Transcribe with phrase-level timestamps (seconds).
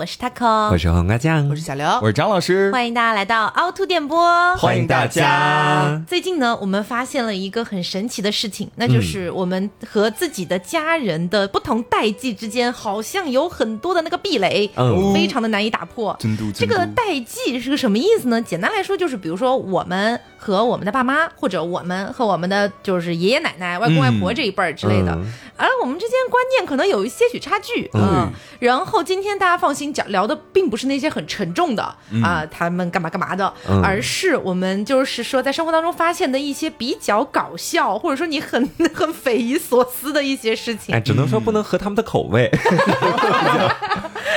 [0.00, 6.02] 我是 taco，我是黄瓜酱，我是小刘，我是张老师，欢迎大家来到凹凸电波，欢迎大家。
[6.08, 15.12] 最近呢，我们发现了一个很神奇的事情，那就是我们和自己的家人的不同代际之间，好像有很多的那个壁垒，嗯。
[15.12, 16.16] 非常的难以打破。
[16.54, 18.40] 这个代际是个什么意思呢？
[18.40, 25.30] 简单来说，就是比如说我们和我们的爸妈，或者我们和我们的就是爷爷奶奶、外公外婆这一辈儿之类的，嗯
[25.60, 28.30] 而我们之间观念可能有一些许差距，嗯。
[28.58, 31.82] 然后今天大家放心，讲聊的并不是那些很沉重的
[32.22, 40.94] 啊、他们干嘛干嘛的，嗯而是我们就是说在生活当中发现的一些比较搞笑，或者说你很 很匪夷所思的一些事情。
[40.94, 42.50] 哎，只能说不能合他们的口味。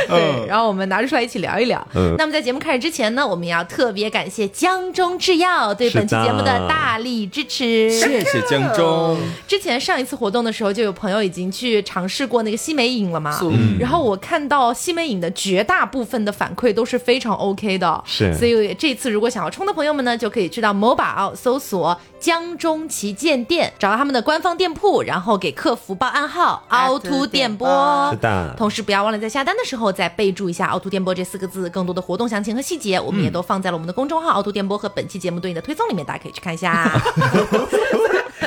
[0.08, 1.86] 对，然后我们拿出来一起聊一聊。
[1.96, 7.90] 嗯那么在节目开始之前呢，我们要特别感谢江中制药对本期节目的大力支持。
[7.90, 13.38] 谢谢江中，之前上一次活动的时候，就有朋友已经去尝试过那个西梅影了嘛。
[13.42, 27.68] 嗯然后我看到西梅影的绝大部分的反馈都是非常 OK 的，是所以这次如果想要冲的朋友们呢，就可以去到某宝搜索江中旗舰店，找到他们的官方店铺，然后给客服报暗号“凹凸电波”。
[28.12, 36.90] 是的，同时不要忘了在下单的时候再备注一下“凹凸电波”这四个字，更多的活动详情和细节，我们也都放在了我们的公众号“凹凸电波”和本期节目对应的推送里面，大家可以去看一下。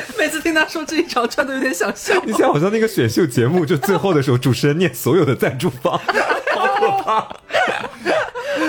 [0.17, 2.13] 每次听他说这一长串都有点想笑。
[2.25, 5.93] 你像好像那个选秀节目，就最后的时候，主持人念所有的赞助方，
[6.55, 7.27] 好可怕。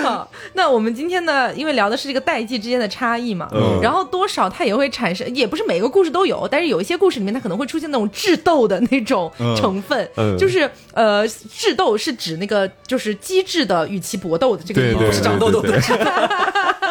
[0.03, 3.79] 好，那我们今天呢，因为聊的是这个代际之间的差异嘛，嗯。
[3.81, 10.37] 然后多少它也会产生，也不是每个故事都有，但是有一些故事里面它可能会出现那种智斗的那种成分，嗯。
[10.37, 15.71] 就是呃，智斗是指那个就是机智的与其搏斗的这个意思，对对，是长痘痘的。
[15.71, 15.79] 对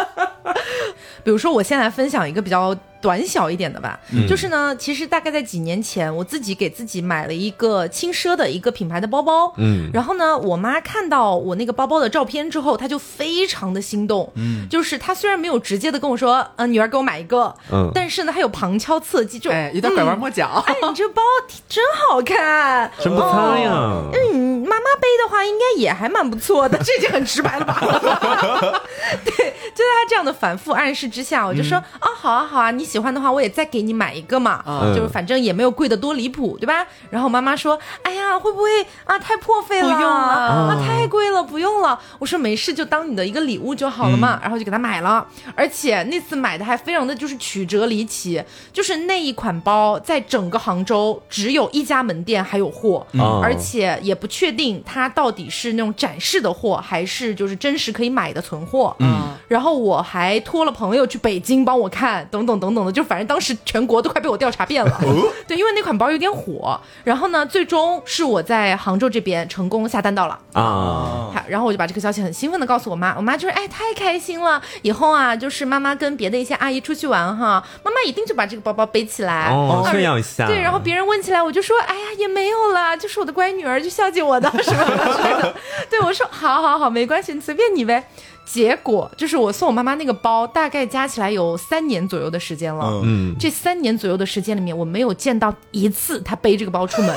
[1.24, 4.26] 比如说，我先来分享一个比较短小一点的吧，嗯。
[4.26, 9.90] 就是呢，其实大概在几年前，我自己给自己买了一个轻奢的一个品牌的包包，嗯。
[9.92, 17.90] 然后呢，我妈看到我那个包包的照片之后，她就非常的心动，嗯，就是她虽然没有直接的跟我说，呃，女儿给我买一个，嗯。
[17.94, 20.62] 但是呢，她有旁敲侧击，就，哎，有点拐弯抹角。
[20.66, 21.22] 哎，你这包
[21.68, 24.02] 真好看，真不错呀。
[24.32, 27.80] 嗯，妈妈背的话应该也还蛮不错的， 这已经很直白了吧？
[29.24, 29.32] 对，
[29.74, 34.94] 就在他这样的反复暗示之下，我就说、啊，好啊，好啊，你喜欢的话，我也再给你买一个嘛，嗯。
[34.94, 36.86] 就是反正也没有贵的多离谱，对吧？
[37.10, 38.68] 然后妈妈说，哎呀，会不会
[39.04, 39.94] 啊太破费了？
[39.94, 40.16] 不用了。
[40.16, 41.98] 啊，太贵了，不用了。
[42.18, 48.42] 我说没事，就当你的一个礼物就好了嘛，然后就给他买了，而且那次买的还非常的就是曲折离奇，
[48.72, 58.94] 就是那一款包在整个杭州只有一家门店还有货，哦而且也不确定它到底是那种展示的货，还是就是真实可以买的存货。
[58.98, 65.00] 嗯，然后我还托了朋友去北京帮我看，等等等等的，就反正当时全国都快被我调查遍了。
[65.46, 66.78] 对，因为那款包有点火。
[67.04, 70.38] 然后呢，最终是我在杭州这边成功下单到了。
[70.52, 74.60] 啊，好，然后我就把这个消息很兴奋的告诉我妈，我妈就说：“哎，太开心了！
[74.82, 85.54] 以后啊，就是妈妈跟别的一些阿姨出去玩哈，妈妈一定就把这个包包背起来，哦啊炫耀一下对，然后别人问起来，我就说：哎呀，也没有啦，就是我的乖女儿，就孝敬我的什么什么之类的。
[85.90, 88.02] 对我说：好好好，没关系，你随便你呗。
[88.44, 93.02] 结果就是我送我妈妈那个包，大概加起来有三年左右的时间了。
[93.04, 97.14] 嗯，这三年左右的时间里面，我没有见到一次她背这个包出门，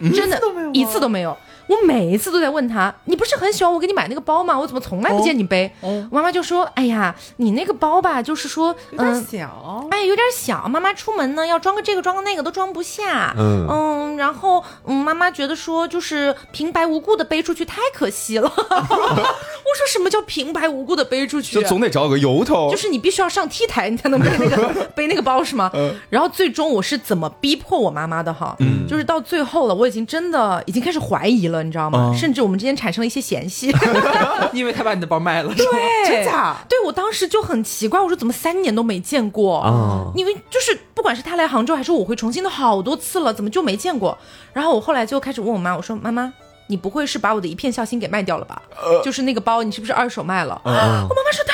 [0.12, 0.40] 真的，
[0.72, 1.36] 一次都没有。
[1.66, 4.58] 我每一次都在问他，你不是很喜欢我给你买那个包吗？
[4.58, 5.70] 我怎么从来不见你背？
[5.80, 9.86] 哦我妈妈就说，哎呀，你那个包吧，就是说，有嗯、点小。
[9.90, 13.34] 哎，有点小，妈妈出门呢要装个这个装个那个都装不下。
[13.38, 18.50] 嗯然后嗯，妈妈觉得说就是平白无故的背出去太可惜了。
[18.58, 21.54] 我说什么叫平白无故的背出去？
[21.54, 24.56] 就总得找个由头，就是你必须要上 T 台，你才能背那个
[24.94, 25.70] 背那个包是吗？
[26.10, 28.56] 然后最终我是怎么逼迫我妈妈的哈？
[28.88, 32.12] 就是到最后了，我已经真的已经开始怀疑了，你知道吗？
[32.16, 33.74] 甚至我们之间产生了一些嫌隙。
[34.52, 36.56] 因为他把你的包卖了，是吗对，真假？
[36.68, 44.16] 对我当时就很奇怪，我说怎么三年都没见过啊因为就是不管是他来杭州，还是我回重庆都好多次了，怎么就没见过？
[44.52, 46.32] 然后我后来就开始问我妈，我说妈妈。
[46.66, 48.62] 你不会是把我的一片孝心给卖掉了吧？
[49.04, 50.58] 就是那个包，你是不是二手卖了？
[50.64, 51.53] 我妈妈说当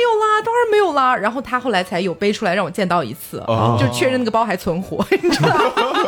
[0.00, 1.16] 有啦，当然没有啦。
[1.16, 5.48] 然后他后来才有背出来让我见到一次，哦就确认那个包还存活， 你知道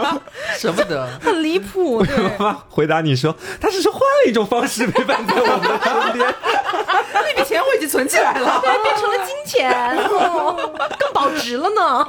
[0.02, 0.20] 吗？
[0.58, 1.06] 舍不得。
[1.20, 2.16] 很离谱，对。
[2.38, 6.34] 妈 妈回答你说，他只是换了一种方式陪伴在我们身边。
[7.14, 8.60] 那笔钱我已经存起来了。
[8.62, 9.70] 对，变成了金钱，
[10.08, 10.56] 哦
[10.98, 12.06] 更保值了呢。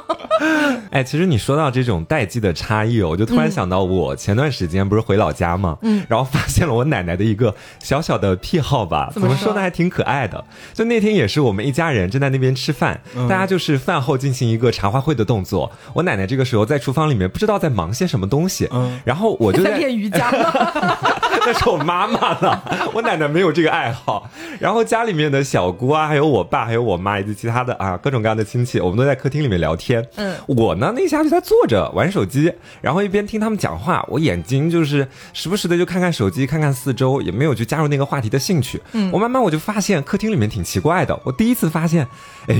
[0.90, 10.42] 哎，其实你说到这种代际的差异哦，我就突然想到，我前段时间不是回老家嘛，嗯，然后发现了我奶奶的一个小小的癖好吧，怎么说怎么说呢，还挺可爱的。
[10.72, 15.70] 就那天也是我们一家人正在那边吃饭，嗯大家就是饭后进行一个茶话会的动作。
[15.92, 20.52] 我奶奶这个时候在厨房里面不知道在忙些什么东西，嗯然后我就在在练瑜伽吗？
[21.46, 24.30] 那是我妈妈了，我奶奶没有这个爱好。
[24.58, 30.06] 然后家里面的小姑啊，还有我爸，还有我妈以及其他的啊各种各样的亲戚，我们都在客厅里面聊天。
[30.16, 38.80] 嗯，我呢那一下就在坐着玩手机，然后一边听他们讲话，我眼睛就是时不时的就看看手机，看看四周，也没有去加入那个话题的兴趣。
[38.92, 42.06] 嗯，我慢慢我就发现客厅里面挺奇怪的，我第一次发现，
[42.46, 42.56] 哎，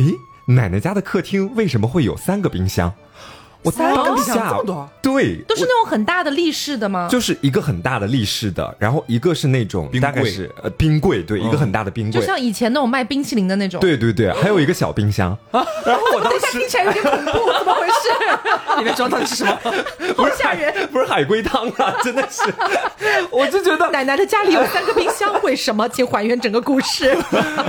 [0.47, 2.93] 奶奶家的客厅为什么会有三个冰箱？
[3.65, 7.09] 我三个冰箱下这么多对，都是那种很大的立式的吗？
[7.11, 15.37] 就是一个很大的立式的，然后一个是那种冰柜大概是呃冰柜，对，一个很大的冰柜，就像以前那种卖冰淇淋的那种。，对对对，还有一个小冰箱。
[15.53, 18.79] 然后我当时 听起来有点恐怖， 怎么回事？
[18.79, 19.59] 里面装的是什么？
[20.17, 20.89] 好吓人！
[20.93, 22.43] 不是海龟汤啊，真的是，
[23.31, 25.89] 我就觉得，奶奶的家里有三个冰箱，为什么？
[25.89, 27.17] 请还原整个故事。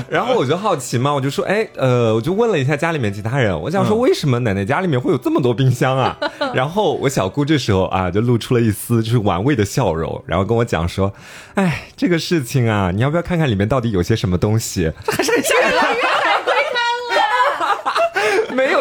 [0.09, 6.17] 然后我就好奇嘛，我就说，哎，呃，我就问了一下家里面其他人，我想说为什么奶奶家里面会有这么多冰箱啊？
[6.55, 11.11] 然后我小姑这时候啊，就露出了一丝就是玩味的笑容，然后跟我讲说，
[11.55, 14.91] 哎，这个事情啊，你要不要看看里面到底有些什么东西？
[15.11, 16.04] 还是很。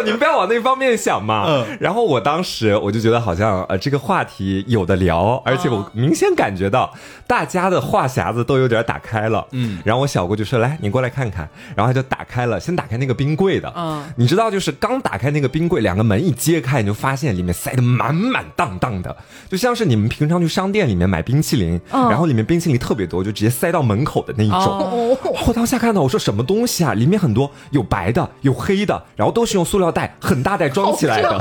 [0.05, 1.45] 你们不要往那方面想嘛。
[1.49, 6.93] 嗯然后我当时我就觉得好像呃这个话题有的聊，而且我明显感觉到
[7.27, 9.47] 大家的话匣子都有点打开了。
[9.51, 13.73] 嗯，然后我小姑就说：“来，你过来看看。”然后他就打开了，先打开那个冰柜的。
[13.77, 19.17] 嗯你知道，就是刚打开那个冰柜，两个门一揭开，你就发现里面塞的满满当当的，
[19.49, 24.59] 就像是你们平常去商店里面买冰淇淋，嗯然后里面冰淇淋特别多，就直接塞到门口的那一种。
[24.59, 26.95] 哦我当下看到，我说什么东西啊？
[26.95, 31.39] 里面很多有白的，有黑的，然后都是用塑料袋很大袋装起来的。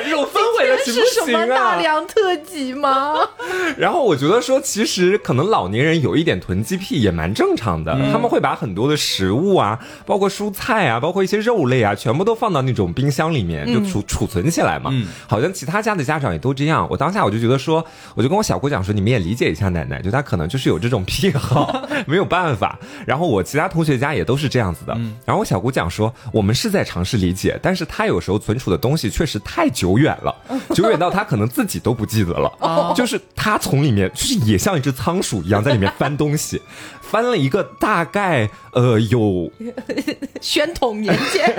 [0.00, 1.80] 哎呀，你不要渲染这种氛围了，行不是什么大行啊？
[1.80, 3.14] 梁特辑吗？
[3.76, 14.90] 然后我觉得说，其实可能老年人有一点囤积癖也蛮正常的，他们会把很多的食物啊，包括蔬菜啊，包括一些肉类啊，全部都放到那种冰箱里面就储、储存起来嘛。
[14.92, 16.86] 嗯好像其他家的家长也都这样。
[16.90, 22.78] 我当下我就觉得说，我就跟我小姑讲说，你们也理解一下奶奶，就她可能就是有这种癖好， 没有办法。
[23.06, 24.92] 然后我其他同学家也都是这样子的。
[25.24, 30.34] 然后我小姑讲说，我们是在尝试理解，但是她有时候存储的东西确实太久远了，
[30.74, 32.52] 久远到他可能自己都不记得了。
[32.60, 32.92] 哦。
[32.96, 36.60] 就是他从里面就是也像一只仓鼠一样在里面翻东西，
[37.10, 39.50] 翻了一个大概呃有
[40.40, 41.54] 宣统年间，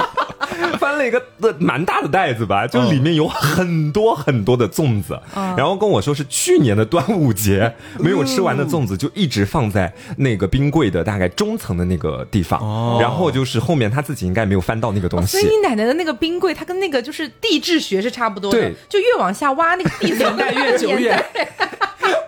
[0.80, 12.98] 翻了一个呃蛮大的袋子吧，就里面有很多很多的粽子，然后跟我说是去年的端午节没有吃完的粽子，就一直放在那个冰柜的大概中层的那个地方，哦。
[13.00, 15.38] 然后就是后面他自己应该没有翻到那个东西。
[15.38, 15.50] 所以。
[15.50, 18.58] 你奶奶的那个冰柜，它跟那个就是地质学是差不多的。
[18.58, 21.22] 对，就越往下挖，那个地层年代越久远。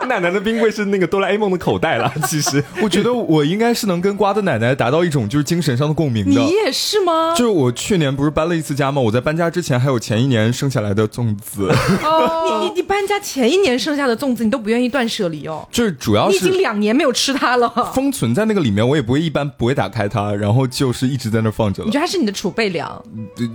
[0.00, 2.41] 我奶奶的冰柜是那个哆啦 A 梦的口袋了， 其实
[2.82, 6.50] 我觉得我应该是能跟瓜的奶奶达到一种就是精神上的共鸣的你。
[6.64, 7.34] 也是吗？
[7.36, 9.00] 就是我去年不是搬了一次家吗？
[9.00, 15.66] 我在搬家之前还有前一年剩下来的粽子，你你你搬家前一年剩下的粽子，你都不愿意断舍离哦。
[15.70, 23.02] 就是主要你已经两年没有吃它了，封存在那个里面，我也不会一般不会打开它，然后就是一直在那放着了你觉，得它是你的储备粮？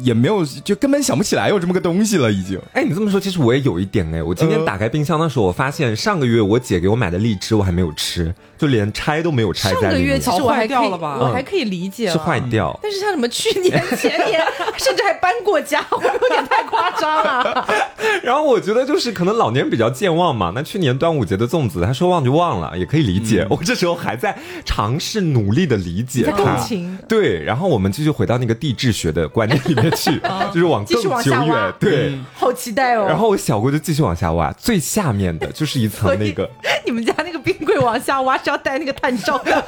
[0.02, 2.60] 也没有就根本想不起来有这么个东西了，已经。
[2.74, 4.22] 哎，你这么说，其实我也有一点哎。
[4.22, 12.78] 我今天呃打开冰箱的时候，我发现上个月我姐给我买的荔枝我还没有吃，就连拆都没有拆上个月在里面，其实我还掉了吧我还可以理解了是坏掉。
[12.82, 14.42] 但是像什么去年、 前年，
[14.78, 17.68] 甚至还搬过家，会不会有点太夸张了？
[18.24, 23.46] 然后我觉得就是可能老年比较健忘嘛，那去年端午节的粽子，他说忘就忘了，也可以理解。
[23.50, 30.20] 我这时候还在尝试努力的理解他，共情对，然后我们继续回到那个地质学的观念里面去，
[30.54, 32.18] 就是往更继续往久下挖远，对。
[32.34, 33.06] 好期待哦！
[33.08, 36.50] 然后我小姑就继续往下挖，最下面的就是一层那个，
[36.86, 39.52] 你们家那个冰柜往下挖是要带那个探照的，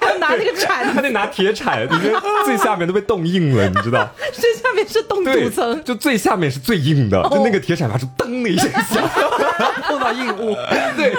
[0.00, 2.12] 还要拿那个铲子，他得拿铁铲，里面
[2.44, 4.08] 最下面都被冻硬了，你知道？
[4.34, 5.84] 最下面是冻对土层，。
[5.84, 9.08] 就最下面是最硬的，就那个铁铲发出噔的一声响。
[9.84, 10.56] 碰到硬物，
[10.96, 11.14] 对，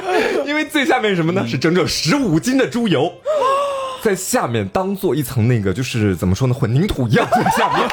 [0.45, 1.45] 因为最下面是什么呢？
[1.47, 3.13] 是整整十五斤的猪油。
[4.03, 7.87] 在下面当做一层那个，就是怎么说呢，混凝土一样在下面，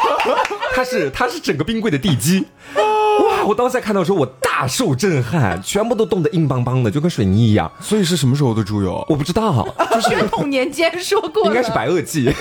[0.75, 2.45] 它是它是整个冰柜的地基。
[3.41, 3.47] 哇！
[3.47, 7.71] 我当下看到的时候，我大受震撼，全部都冻得硬邦邦的，就跟水泥一样。
[7.81, 9.05] 所以是什么时候的猪油？
[9.09, 12.33] 我不知道， 就是宣统年间说过，应该是白垩纪。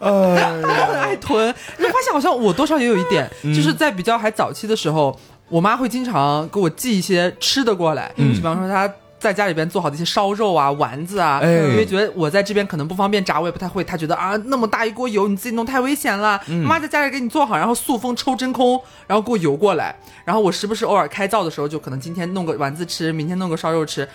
[0.00, 1.48] 很爱囤。
[1.76, 5.18] 你发现好像我多少也有一点，就是在比较还早期的时候，
[5.48, 8.90] 我妈会经常给我寄一些吃的过来，嗯，比方说她。
[9.18, 13.82] 在家里边做好的一些烧肉啊、丸子啊，哎因为觉得我在这边可能不方便炸，我也不太会。
[13.82, 19.94] 他觉得啊，那么大一锅油你自己弄太危险了，妈在家里给你做好，然后塑封抽真空，然后给我邮过来，
[20.24, 24.08] 然后我时不时偶尔开灶的时候，就可能今天弄个丸子吃，明天弄个烧肉吃。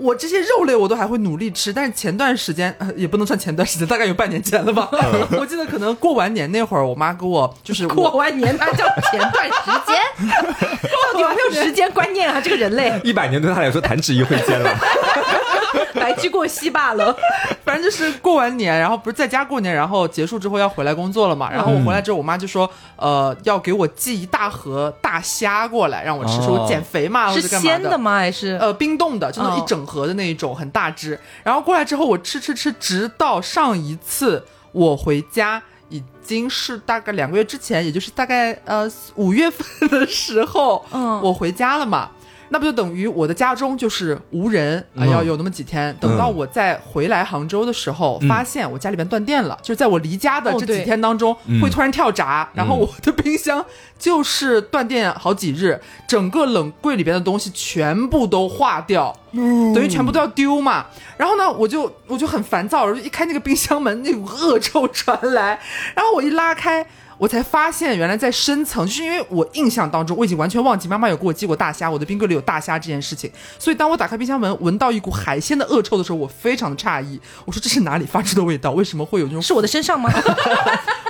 [0.00, 4.88] 我这些肉类我都还会努力吃，但是前段时间、呃、也不能算前段时间，大概有半年前了吧。
[5.38, 9.96] 我记得可能过完年那会儿，我妈给我就是我过完年那叫前段时间，
[10.32, 12.40] 到底有没有时间观念啊？
[12.40, 14.74] 这个人类一百年对他来说弹指一挥间了。
[16.00, 17.14] 来去过隙罢了。
[17.64, 21.50] 反正就是过完年，然后不是在家过年，然后结束之后要回来工作了嘛。
[21.50, 27.98] 然后我回来之后，我妈就说，呃，要给我寄一大盒大虾过来，让我吃，说我减肥嘛，或是者干嘛鲜的？
[27.98, 28.16] 吗？
[28.18, 31.18] 还是呃，冰冻的，就那哦一整盒的那一种，很大只。
[31.42, 35.62] 然后过来之后，我吃吃吃，直到上一次我回家。
[35.92, 42.08] 已经是大概两个月之前，也就是大概呃五月份的时候，嗯我回家了嘛，
[42.50, 45.96] 那不就等于我的家中就是无人啊、要有那么几天。
[46.00, 53.64] 等到我再回来杭州的时候，发现我家里边断电了，就是在我离家的这几天当中，会突然跳闸，然后我的冰箱
[53.98, 59.16] 就是断电好几日，整个冷柜里边的东西全部都化掉。
[59.32, 65.56] 等于全部都要丢嘛，然后呢，我就我就很烦躁，我就一开那个冰箱门，那股恶臭传来，
[65.94, 66.84] 然后我一拉开，
[67.20, 78.70] 我才发现原来在深层，就是因为我印象当中我已经完全忘记妈妈有给我寄过大虾，我的冰柜里有大虾这件事情，所以当我打开冰箱门，闻到一股海鲜的恶臭的时候，我非常的诧异，我说这是哪里发出的味道？
[78.70, 80.10] 为什么会有这种是我的身上吗？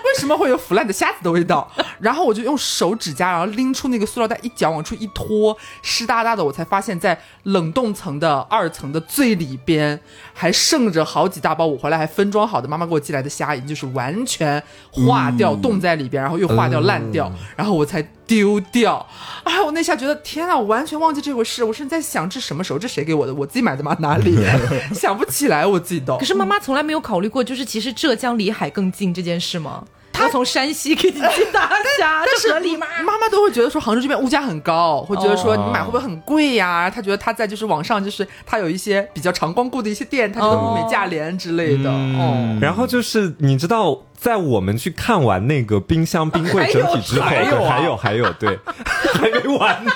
[0.03, 1.71] 为什么会有腐烂的虾子的味道？
[2.01, 10.01] 然后我就用手指甲，然后拎出那个塑料袋，一脚往出一拖，湿哒哒的，我才发现，在冷冻层的二层的最里边，
[10.35, 19.07] 还剩着好几大包我回来还分装好的妈妈给我寄来的虾，已经就是完全化掉，冻在里边，然后又化掉、烂掉，然后我才丢掉。
[19.45, 23.35] 哎，我那下觉得天啊，我完全忘记这回事，我甚至在想这什么时候，这谁给我的？
[23.35, 23.97] 我自己买的吗？
[24.01, 24.37] 哪里？
[24.95, 26.19] 想不起来，我自己都。
[26.19, 29.85] 可是妈妈从来没有考虑过，就是其实浙江离海更近这件事吗？
[30.13, 32.87] 她从山西给你寄大虾， 这合理吗？
[33.05, 36.91] 妈妈都会觉得说杭州这边物价很高，会觉得说哦你买会不会很贵呀？
[36.91, 41.91] 他觉得他在就是网上就是他有一些比较常光顾的一些店，她觉得物美价廉之类的。
[41.91, 48.59] 哦，然后就是你知道，在我们去看完那个冰箱冰柜整体之后，还有对还有还有，对，
[49.15, 49.93] 还没完呢。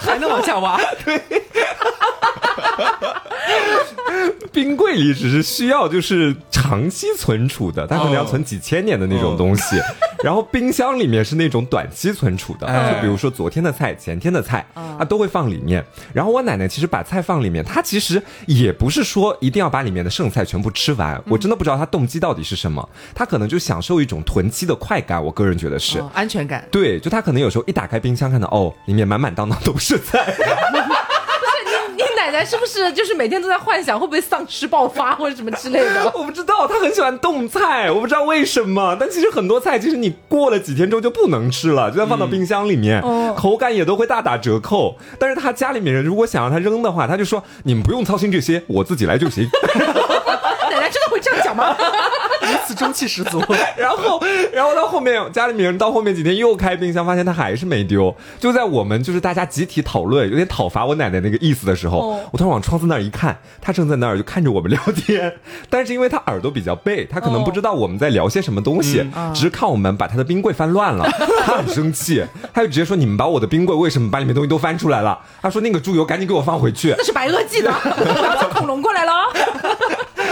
[0.00, 0.78] 还能往下挖。
[4.52, 9.76] 冰柜里只是需要就是长期存储的，它可能要存几千年的那种东西。
[10.24, 14.66] 然后冰箱里面是那种短期存储的，哎就比如说昨天的菜、前天的菜，
[14.98, 15.84] 它都会放里面。
[16.12, 21.22] 然后我奶奶其实把菜放里面，她其实也不是说一定要把里面的剩菜全部吃完。
[21.28, 25.22] 我真的不知道她动机到底是什么，她可能就享受一种囤积的快感。
[25.22, 26.00] 我个人觉得是。
[26.00, 26.66] 哦安全感。
[26.72, 30.34] 对，就她可能有时候一打开冰箱，看到哦，里面满满当当都是菜，
[30.72, 30.80] 你
[32.28, 36.04] 奶奶是不是就是每天都在幻想会不会丧尸爆发或者什么之类的？
[36.14, 38.94] 我不知道，她很喜欢冻菜，我不知道为什么。
[39.00, 44.96] 但其实很多菜，其实你过了几天之后就不能吃了，就算放到冰箱里面，哦口感也都会大打折扣。
[45.18, 49.48] 但是她家里面人如果想让她扔的话，她就说你们不用操心这些，我自己来就行。
[51.20, 51.76] 这样讲吗？
[52.40, 53.42] 如此中气十足。
[53.76, 54.20] 然后，
[54.52, 58.14] 然后到后面家里面人到后面几天又开冰箱，发现他还是没丢。
[58.38, 65.34] 就在我们就是大家集体讨论，有点讨伐我奶奶那个意思的时候，哦我突然往窗子那儿一看，他正在那儿就看着我们聊天。
[65.68, 71.08] 但是因为他耳朵比较背，他可能不知道我们在聊些什么东西，只是看我们把他的冰柜翻乱了，
[71.44, 79.12] 他很生气，他就直接说：“你们把我的冰柜为什么把里面东西都翻出来了？”他说：“那个猪油赶紧给我放回去。”那是白垩纪的，我要从恐龙过来了。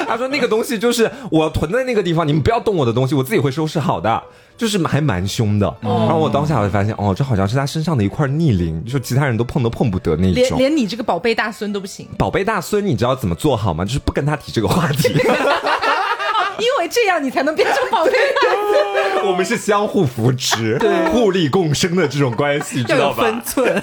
[0.06, 4.22] 他说那个东西就是我囤在那个地方，你们不要动我的东西，我自己会收拾好的。
[4.56, 10.32] 就是还蛮凶的，然后我当下我就发现，哦，这好像是他身上的一块逆鳞，就是其他人都碰都碰不得那种。
[10.32, 13.84] 连连你这个宝贝大孙都不行，宝贝大孙，你知道怎么做好吗？
[13.84, 15.10] 就是不跟他提这个话题，
[16.58, 18.50] 因为这样你才能变成宝贝大
[19.12, 19.26] 孙。
[19.30, 20.78] 我们是相互扶持、
[21.12, 23.42] 互利共生的这种关系，知道吧分？
[23.44, 23.82] 寸，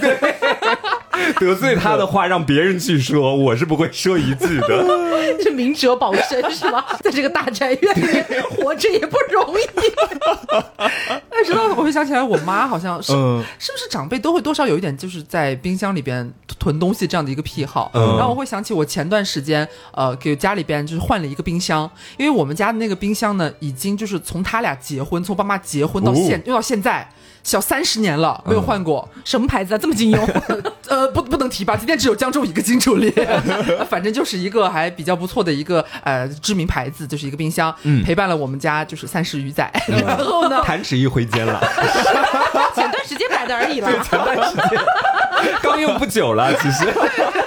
[1.39, 4.86] 得罪他的话，让别人去说，我是不会说一句的。
[5.43, 6.84] 这明哲保身是吗？
[7.01, 9.63] 在这个大宅院里面活着也不容易。
[11.29, 17.91] 但直到我会想起来，我妈好像是、嗯是不是长辈都会多少有一点就是在冰箱里边囤东西这样的一个癖好。
[17.93, 27.10] 嗯然后我会想起我前段时间呃给家里边就是换了一个冰箱，因为我们家的那个冰箱呢，已经就是从他俩结婚，从爸妈结婚到现、用到现在。
[27.43, 29.07] 小三十年了，没有换过。
[29.25, 29.77] 什么牌子啊？
[29.77, 30.29] 这么经用？
[30.88, 33.13] 呃，不不能提吧，今天只有江州一个金主力，
[33.89, 37.73] 反正就是一个还比较不错的一个呃知名牌子，就是一个冰箱，
[38.05, 39.71] 陪伴了我们家就是三十余载。
[39.88, 41.59] 然后呢，弹指一挥间了，
[42.75, 43.89] 前段时间买的而已啦。
[44.03, 44.79] 前段时间
[45.62, 46.85] 刚用不久了，其实。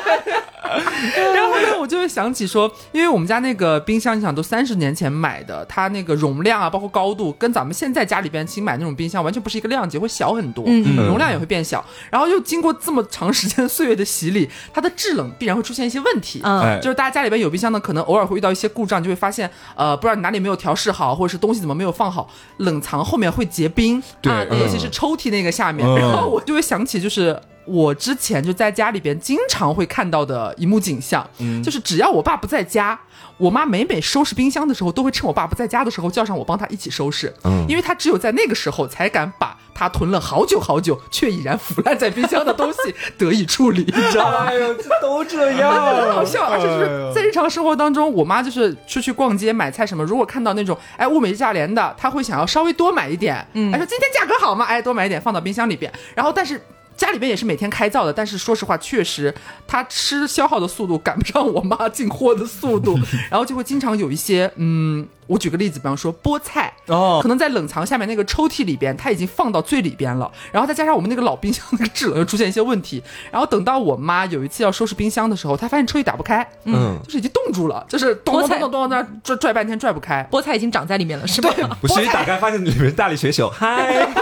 [1.34, 11.84] 然后呢，我就会想起说，因为我们家那个冰箱，你想都三十年前买的，它那个容量啊，包括高度，跟咱们现在家里边新买那种冰箱完全不是一个量级，会小很多，嗯容量也会变小。
[12.10, 16.40] 然后又经过这么长时间岁月的洗礼，它的制冷必然会出现一些问题。
[16.42, 16.60] 嗯。
[16.60, 16.80] 哎。
[16.80, 25.96] 就是大家家里边有冰箱呢，可能偶尔会遇到一些故障，就会发现，呃，不知道你哪里没有调试好，或者是东西怎么没有放好，冷藏后面会结冰，对啊嗯尤其是抽屉那个下面，嗯。
[25.96, 27.40] 然后我就会想起就是。
[27.66, 31.62] 我之前就在家里边经常会看到的一幕景象，嗯。
[31.62, 32.99] 就是只要我爸不在家，
[33.38, 37.66] 我妈每每收拾冰箱的时候，都会趁我爸不在家的时候叫上我帮她一起收拾，嗯。
[37.68, 44.44] 因为她只有在那个时候才敢把她囤了好久好久却已然腐烂在冰箱的东西得以处理，你知道吗？
[44.46, 56.61] 哎呦，这都这样，很好笑，而且就是在日常生活当中，我妈就是出去逛街买菜什么，如果看到那种哎物美价廉的，她会想要稍微多买一点，嗯，哎说今天价格好嘛，哎多买一点放到冰箱里边，然后但是。
[56.96, 59.34] 家里边也是每天开灶的，但是说实话，确实
[59.66, 62.98] 他吃消耗的速度赶不上我妈进货的速度，
[63.30, 67.20] 然后就会经常有一些，嗯，我举个例子，比方说菠菜，哦。
[67.22, 80.26] 可能在冷藏下面那个抽屉里边，它已经放到最里边了，然后再加上我们那个老冰箱那个制冷又出现一些问题，然后等到我妈有一次要收拾冰箱的时候，她发现抽屉打不开，嗯，就是已经冻住了，就是咚咚咚咚咚咚拽拽半天拽不开。
[80.30, 81.50] 菠菜已经长在里面了，是吧？
[81.80, 84.20] 不是一打开发现里面是大力水手，嗨， 就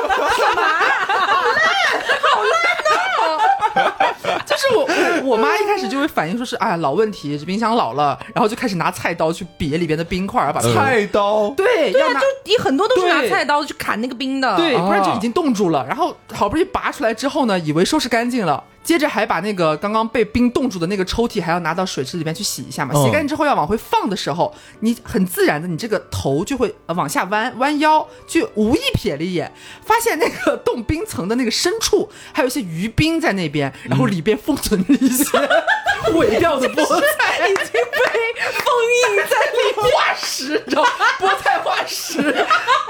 [4.68, 14.56] 是我 我妈一开始就会反映说是哎呀老问题，这冰箱老了，然后就开始拿菜刀去别里边的冰块，把冰菜刀，对对啊，要拿就你很多都是拿对菜刀去砍那个冰的。
[14.56, 15.84] 对，啊不然就已经冻住了。
[15.86, 22.92] 然后好不容易拔出来之后呢，以为收拾干净了，接着还把那个刚刚被冰冻住的那个抽屉还要拿到水池里面去洗一下嘛。
[22.94, 23.02] 嗯。
[23.02, 29.50] 洗干净之后要往回放的时候，你很自然的，你这个头就会呃往下弯，弯腰，就无意瞥了一眼，
[29.82, 35.24] 发现那个冻冰层的那个深处还有一些鱼冰在那边，然后里边封存着一些
[36.12, 36.84] 毁掉的菠
[37.16, 38.66] 菜，已经被封
[39.00, 42.22] 印在里面，化石，你知道吗，菠菜化石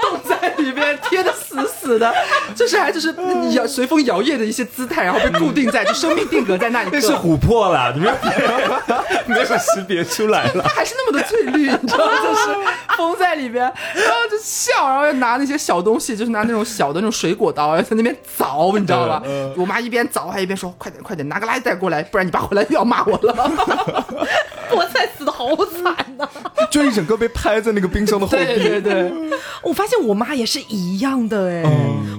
[0.01, 2.13] 冻在里边，贴的死死的，
[2.53, 3.15] 就是还就是
[3.53, 7.07] 摇随风摇曳的一些姿态，然后被固定在就生命定格在那里那是。
[7.13, 8.13] 琥珀啦，你没有
[9.25, 10.63] 没有识别出来了。
[10.63, 12.11] 还是那么的翠绿，你知道吗？
[12.21, 12.55] 就是
[12.97, 19.21] 封在里边，然后就笑，然后又拿那些小东西，就是拿那种小的那种水果刀在那边凿，你知道吧？
[19.55, 23.33] 我妈一边凿还一边说：“快点，快点，拿个垃圾袋过来，不然你爸回来又要骂我了。
[24.69, 26.27] 菠菜死的好惨呐、
[26.71, 28.63] 就一整个被拍在那个冰箱的”后对壁。
[28.67, 29.11] 对对，
[29.63, 31.63] 我发现我妈也是一样的哎，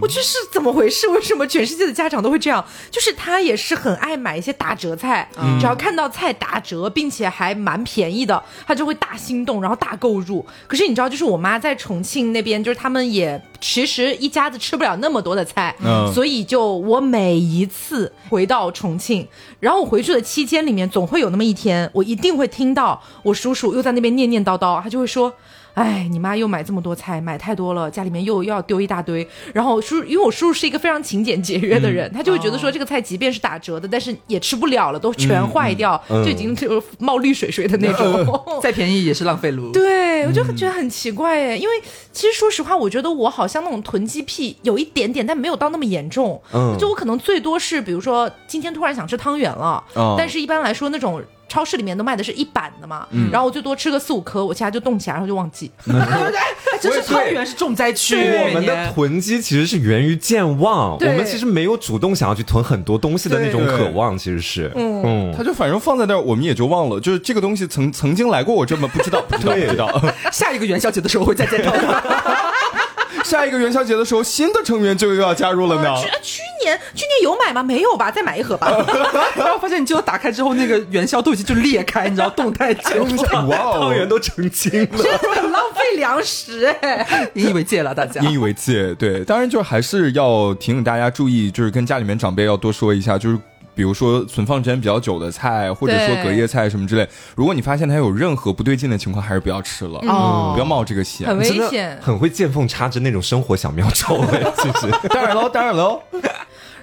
[0.01, 1.09] 我这是怎么回事？
[1.09, 2.65] 为什么全世界的家长都会这样？
[2.91, 5.29] 就是她也是很爱买一些打折菜，
[5.61, 10.45] 只要看到菜打折，并且还蛮便宜的，她就会大心动，然后大购入。
[10.67, 19.27] 可是你知道，就是我妈在重庆那边，就是他们也其实一家子吃不了那么多的菜，嗯所以就我每一次回到重庆，
[19.61, 25.33] 然后我回去的期间里面，总会有那么一天，我一定会听到我叔叔又在那边念念叨叨，他就会说。
[25.77, 29.27] 哎，你妈又买这么多菜，买太多了，家里面又又要丢一大堆。
[29.53, 38.43] 然后叔，因为我叔叔是一个非常勤俭节约的人，他就会觉得说这个菜即便是打折的，但是也吃不了了，都全坏掉，嗯就已经就冒绿水水的那种。
[38.63, 39.71] 再便宜也是浪费炉。
[39.77, 41.75] 对，我就觉得很奇怪哎，因为
[42.11, 46.41] 其实说实话，我觉得我好像那种囤积癖有一点点，但没有到那么严重。
[46.55, 51.23] 嗯就我可能最多是，比如说今天突然想吃汤圆了，哦但是一般来说那种。
[51.49, 55.71] 超市里面都卖的是一板的嘛，然后我最多吃个四五颗，我其他就冻起来，然后就忘记。
[55.89, 58.17] 哎，真是汤圆是重灾区。
[58.17, 70.15] 我们的囤积其实是源于健忘，我们其实没有主动想要去囤很多东西的那种渴望，其实是，嗯，他就反正放在那儿，我们也就忘了，就是这个东西曾曾经来过，我这么不知道，不知道，不知道。
[70.33, 72.03] 下一个元宵节的时候会再见到的。
[73.25, 75.97] 下一个元宵节的时候，新的成员就又要加入了呢。
[76.01, 77.63] 去去年去年有买吗？
[77.63, 78.11] 没有吧？
[78.11, 78.69] 再买一盒吧。
[79.37, 84.99] 然后发现你结果打开之后，那个元宵都已经就裂开，你知道，冻太久了，哇哦 汤圆都成精了。
[85.35, 87.29] 很浪费粮食哎。
[87.35, 88.21] 引以为戒了，大家。
[88.23, 93.39] 引以为戒，对，当然就还是要提醒大家注意，就是跟家里面长辈要多说一下，就是
[93.75, 101.27] 比如说存放时间比较久的菜，或者说隔夜菜什么之类，如果你发现它有任何不对劲的情况，还是不要吃了，哦不要冒这个险。
[101.29, 104.91] 很危真的险很会见缝插针那种生活小妙招哎，其实。
[105.09, 106.01] 当然喽，当然喽，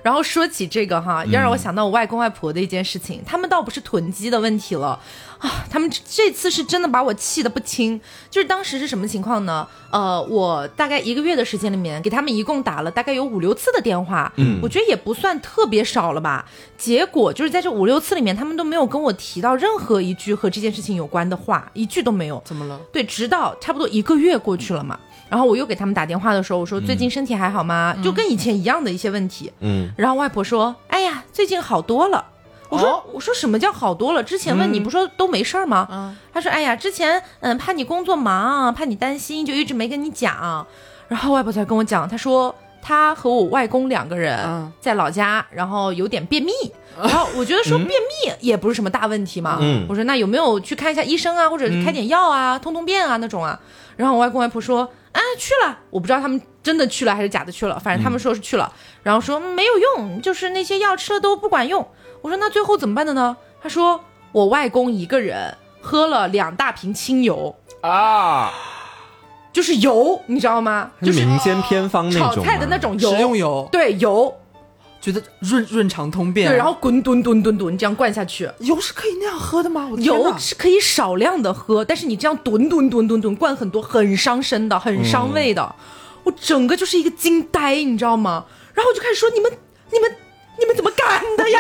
[0.04, 5.00] 然后说起这个哈，要让我想到我外公外婆的一件事情，他们倒不是囤积的问题了
[5.40, 8.00] 啊，他们这这次是真的把我气得不轻。
[8.30, 9.66] 就是当时是什么情况呢？
[9.90, 16.46] 呃，我大概一个月的时间里面，给他们一共打了大概有五六次的电话，嗯，我觉得也不算特别少了吧。
[16.78, 22.42] 结果就是在这五六次里面，他们都没有跟我提到任何一句和这件事情有关的话，一句都没有。
[22.46, 22.78] 怎么了？
[22.92, 25.00] 对，直到差不多一个月过去了嘛，
[25.34, 27.96] 然后我又给他们打电话的时候，我说最近身体还好吗？
[28.04, 29.52] 就跟以前一样的一些问题。
[29.62, 32.24] 嗯，然后外婆说：“哎呀，最近好多了。”
[32.70, 34.22] 我说、哦我说什么叫好多了？
[34.22, 35.88] 之前问你不说都没事儿吗？
[35.92, 40.64] 嗯他说哎呀，之前嗯怕你工作忙，怕你担心，就一直没跟你讲。
[41.08, 46.52] 然后外婆才跟我讲，她说他和我外公两个人嗯在老家，然后有点便秘。
[47.02, 53.60] 然后我觉得说便秘也不是什么大问题嘛，嗯我说那有没有去看一下医生啊，或者开点药啊，通通便啊那种啊？
[53.98, 58.72] 然后我外公外婆说啊去了，我不知道他们真的去了还是假的去了，反正他们说是去了，
[59.02, 61.88] 然后说嗯没有用，就是那些药吃了都不管用。
[62.22, 63.36] 我说那最后怎么办的呢？
[63.62, 64.00] 他说
[64.32, 68.52] 我外公一个人喝了两大瓶清油，啊，
[69.52, 70.92] 就是油，你知道吗？
[71.02, 74.36] 就是民间偏方那炒种炒菜的那种油，食用油，对油，
[75.04, 76.50] 觉得润润肠通便。
[76.50, 78.50] 对，然后滚滚滚滚滚这样灌下去。
[78.60, 79.90] 油是可以那样喝的吗？
[79.92, 85.76] 我油是可以少量的喝，但是你这样滚滚滚滚滚灌很多，很伤身的，很伤胃的。
[86.24, 88.46] 我整个就是一个惊呆，你知道吗？
[88.74, 89.52] 然后我就开始说：“你们、
[89.92, 90.10] 你们、
[90.58, 90.93] 你们怎么干
[91.38, 91.60] 的呀？”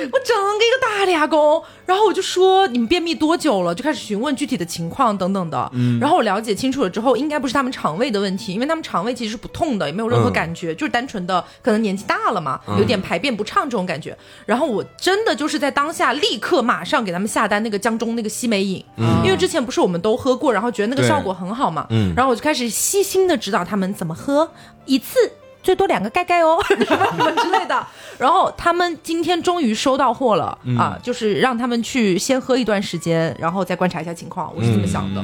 [0.12, 1.62] 我整个一个大俩工。
[1.86, 5.70] 然后我就说：“你们便秘多久了？”就开始询问具体的情况等等的。
[6.00, 14.16] 然后我了解清楚了之后，应该不是他们肠胃的问题，因为他们肠胃其实是不痛的，也没有任何嗯感觉，就是单纯的可能年纪大了嘛，有点排便不畅这种感觉。
[14.46, 18.84] 然后我真的就是在当下立刻马上给他们下单那个江中那个西梅饮，
[19.24, 24.52] 因为之前不是我们都喝过，然后觉得那个效果很好嘛，嗯然后我就开始细心的指导他们怎么喝，
[24.84, 25.18] 一次
[25.62, 27.86] 最多两个盖盖哦， 什么什么之类的。
[28.18, 35.22] 然后他们今天终于收到货了、啊，就是让他们去先喝一段时间，然后再观察一下情况，我是这么想的。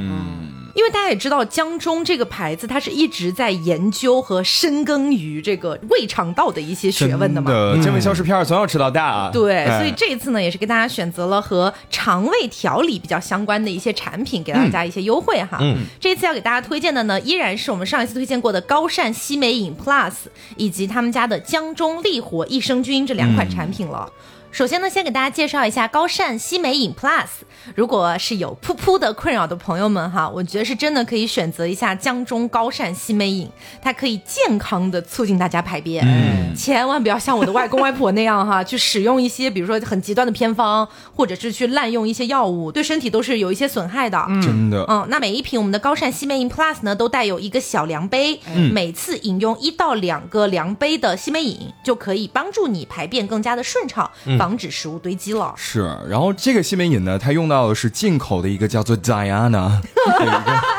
[0.77, 7.51] 因为大家也知道，江中这个牌子，它是一直在研究和深耕于这个胃肠道的一些学问的嘛。
[7.83, 9.31] 健胃消食片儿从小吃到大啊。
[9.33, 15.57] 对，哎所以这一次呢，也是给大家选择了和肠胃调理比较相关的一些产品，给大家一些优惠哈。
[15.63, 20.13] 嗯这一次要给大家推荐的呢，依然是我们上一次推荐过的高膳西梅饮 Plus，
[20.59, 24.13] 以及他们家的江中利活益生菌这两款产品了。
[24.57, 27.27] 首先呢，先给大家介绍一下高膳西梅饮 Plus。
[27.75, 33.51] 如果是有噗噗的困扰的朋友们哈，我觉得是真的可以选择一下江中高膳西梅饮，
[33.83, 36.03] 它可以健康的促进大家排便。
[36.07, 44.19] 嗯千万不要像我的外公外婆那样哈，去使用一些比如说很极端的偏方，或者是去滥用一些药物，对身体都是有一些损害的。
[44.43, 48.41] 真的，嗯，那每一瓶我们的高膳西梅饮 Plus 呢，都带有一个小量杯，
[48.73, 54.11] 每次饮用一到两个量杯的西梅饮，就可以帮助你排便更加的顺畅，
[54.47, 55.53] 防止食物堆积了。
[55.57, 55.81] 是。
[56.09, 60.63] 然后这个西梅饮呢，它用到的是进口的一个叫做 Diana 的一个。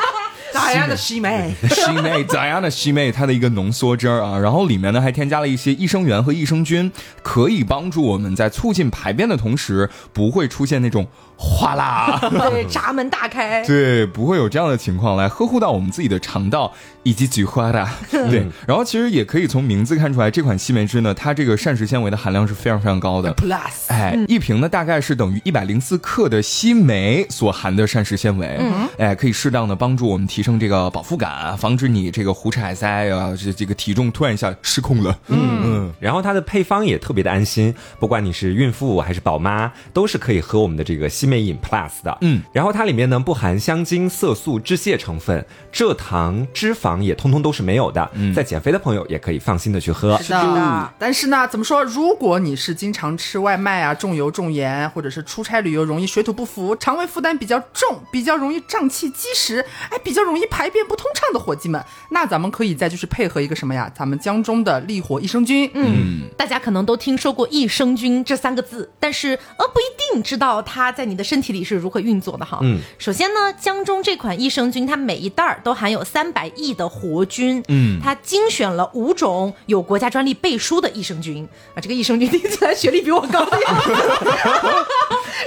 [0.58, 6.90] Diana 西梅，西梅 Diana 西梅它的一个浓缩汁儿啊，然后里面呢还添加了一些益生元和益生菌，
[7.22, 11.06] 可以帮助我们在促进排便的同时，不会出现那种
[11.38, 12.18] 哗啦。
[12.50, 13.64] 对，闸门大开。
[13.64, 16.72] 对，不会有这样的情况，来呵护到我们自己的肠道
[17.04, 17.88] 以及菊花的。
[18.10, 23.32] 对，然后其实也可以从名字看出来，这款西梅汁呢，它这个膳食纤维的含量是非常非常高的。
[23.34, 35.16] Plus，哎，一瓶呢大概是等于一百零四克的西梅所含的膳食纤维，嗯，哎，可以适当的帮助我们提升这个饱腹感，防止你这个胡吃海塞啊，这这个体重突然一下失控了。
[35.28, 42.16] 嗯嗯，然后它的配方也特别的安心，不管你是孕妇还是宝妈，都是可以喝我们的这个西梅饮 Plus 的。
[42.22, 48.10] 嗯，然后它里面呢不含香精、色素、致泻成分，蔗糖、脂肪也通通都是没有的。
[48.14, 50.18] 嗯，在减肥的朋友也可以放心的去喝。
[50.22, 51.84] 是的，但是呢，怎么说？
[51.84, 63.90] 如果你是经常吃外卖啊，重油重盐，或者是出差旅游容易水土不服，肠胃负担比较重，比较容易胀气积食，哎，比较容易排便不通畅的伙计们，那咱们可以再就是配合一个什么呀？
[63.94, 72.60] 咱们江中的利活益生菌，嗯，大家可能都听说过益生菌这三个字，但是呃不一定知道它在你的身体里是如何运作的哈。
[72.62, 83.44] 嗯，首先呢，江中这款益生菌，它每一袋儿都含有三百亿的活菌，嗯它精选了五种有国家专利背书的益生菌啊，这个益生菌听起来学历比我高。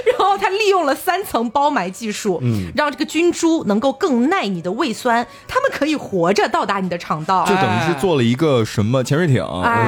[0.06, 9.36] 然后它利用了三层包埋技术，嗯，让这个菌株能够更耐你的胃酸，它们可以活着到达你的肠道，就等于是做了一个什么潜水艇，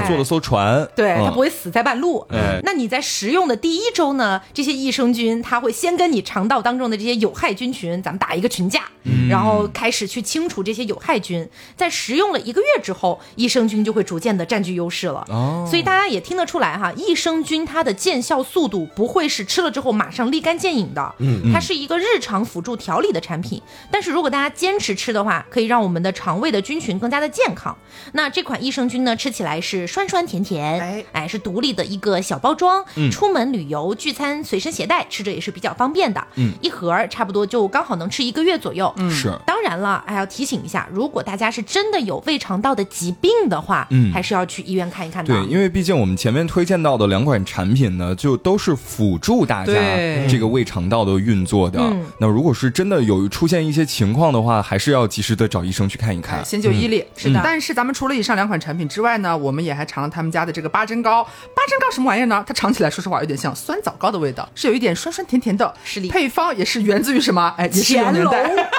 [0.06, 2.26] 做了艘船，对，嗯它不会死在半路。
[2.30, 8.82] 哎那你在食用的第一周呢，这些益生菌它会先跟你肠道当中的这些有害菌群，咱们打一个群架，
[9.28, 11.48] 然后开始去清除这些有害菌。
[11.76, 15.24] 在食用了一个月之后，益生菌就会逐渐的占据优势了。
[15.28, 23.60] 哦所以大家也听得出来哈，益生菌它的见效速度不会是吃了之后马上立竿见影的，嗯，它是一个日常辅助调理的产品。
[23.90, 27.76] 但是如果大家坚持吃的话，可以让我们的肠胃的菌群更加的健康。
[28.12, 36.24] 那这款益生菌呢，吃起来是酸酸甜甜，哎哎，是独立的一个小包装，出门旅游、聚餐随身携带，吃着也是比较方便的。
[36.36, 39.32] 嗯，一盒差不多就刚好能吃一个月左右，嗯是。
[39.46, 45.34] 当然了，还要提醒一下，如果大家是真的有胃肠道的疾病的话，嗯还是要去医院看一看的。
[45.34, 51.80] 对，因为毕竟我们前面推荐到的两款产品呢，就都是辅助大家对这个胃肠道的运作的。
[51.80, 56.44] 嗯那如果是真的有出现一些情况的话，还是要及时的找医生去看一看。
[56.44, 61.24] 先就医力、是的但是咱们除了以上两款产品之外呢，我们也还尝了他们家的这个八珍糕。
[61.24, 62.44] 八珍糕什么玩意儿呢？
[62.46, 65.74] 它尝起来说实话有点像酸枣糕的味道，是有一点酸酸甜甜的。
[65.82, 67.52] 是的配方也是源自于什么？
[67.56, 68.70] 哎，也是有年代，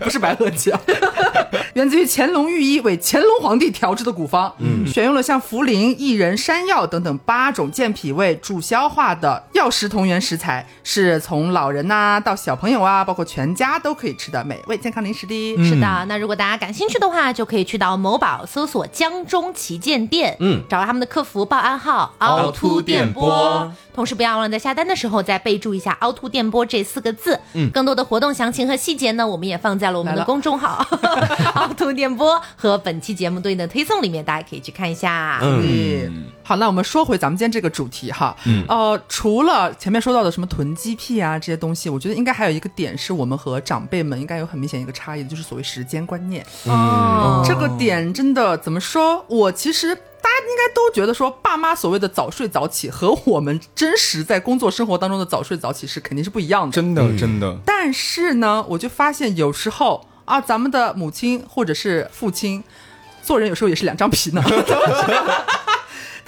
[0.00, 0.78] 不是白鹤江，
[1.74, 4.52] 源自于乾隆御医为乾隆皇帝调制的古方。
[4.58, 15.56] 嗯，选用了像茯苓、薏仁、山药等等八种健脾胃、助消化的药食同源食材，是从老人呐、到小朋友啊，包括全家都可以吃的美味健康零食的。
[15.64, 23.70] 是的，那如果大家感兴趣的话，就可以去到某宝搜索“江中旗舰店”，嗯找到他们的客服报暗号“凹凸电波”。
[23.96, 27.40] 同时，不要忘了在下单的时候再备注一下“凹凸电波”这四个字。
[27.54, 30.86] 嗯，更多的活动详情和细节呢，我们也放在了我们的公众号
[31.56, 35.40] “凹凸电波”和本期节目对应的推送里面，大家可以去看一下。
[35.42, 46.44] 嗯，好，那我们说回咱们今天这个主题哈，嗯，呃，除了前面说到的什么囤积癖啊这些东西，我觉得应该还有一个点是我们和长辈们应该有很明显一个差异，就是所谓时间观念。
[46.66, 49.24] 哦这个点真的怎么说？
[49.28, 56.74] 我其实大家应该都觉得说，爸妈所谓的早睡早起和我们真实在工作生活当中的早睡早起是肯定是不一样的。
[56.74, 62.64] 真的，真的，但是呢，我就发现有时候啊，咱们的母亲或者是父亲，
[63.22, 64.42] 做人有时候也是两张皮呢。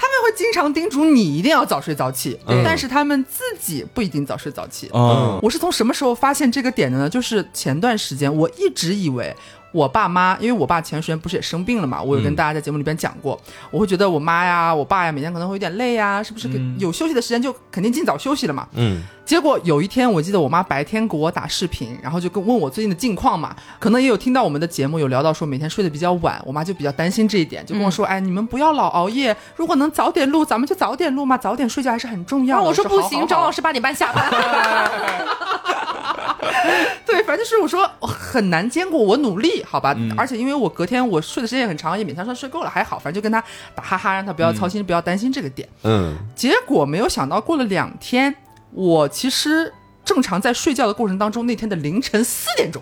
[0.00, 4.88] 他们会经常叮嘱你一定要早睡早起，嗯但是他们自己不一定早睡早起。
[4.92, 7.11] 哦，我是从什么时候发现这个点的呢？
[7.11, 9.34] 就是前段时间，我一直以为
[9.72, 13.38] 我爸妈，因为我爸前段时间不是也生病了嘛，我有跟大家在节目里边讲过，
[13.70, 18.66] 我会觉得我妈呀、我爸呀，每天可能会有点累呀，是不是有休息的时间就肯定尽早休息了嘛？
[18.74, 32.62] 嗯，结果有一天，我记得我妈白天给我打视频，然后就跟问我最近的近况嘛，可能也有听到我们的节目有聊到说每天睡得比较晚，我妈就比较担心这一点，就跟我说，哎，你们不要老熬夜，如果能早点录，咱们就早点录嘛，早点睡觉还是很重要的。
[32.62, 33.48] 然后我说不行，张老。
[33.50, 34.31] 师八点半下班。
[37.18, 39.96] 对，反正就是我说我很难兼顾，我努力，好吧。
[40.16, 43.42] 而且因为我隔天我睡的时间也很长，也勉强算睡够了，还好，反正就跟他
[43.74, 45.68] 打哈哈，让他不要操心，不要担心这个点。
[45.83, 48.33] 嗯，结果没有想到，过了两天，
[48.70, 49.72] 我其实
[50.04, 52.81] 正常在睡觉的过程当中，那天的凌晨四点钟，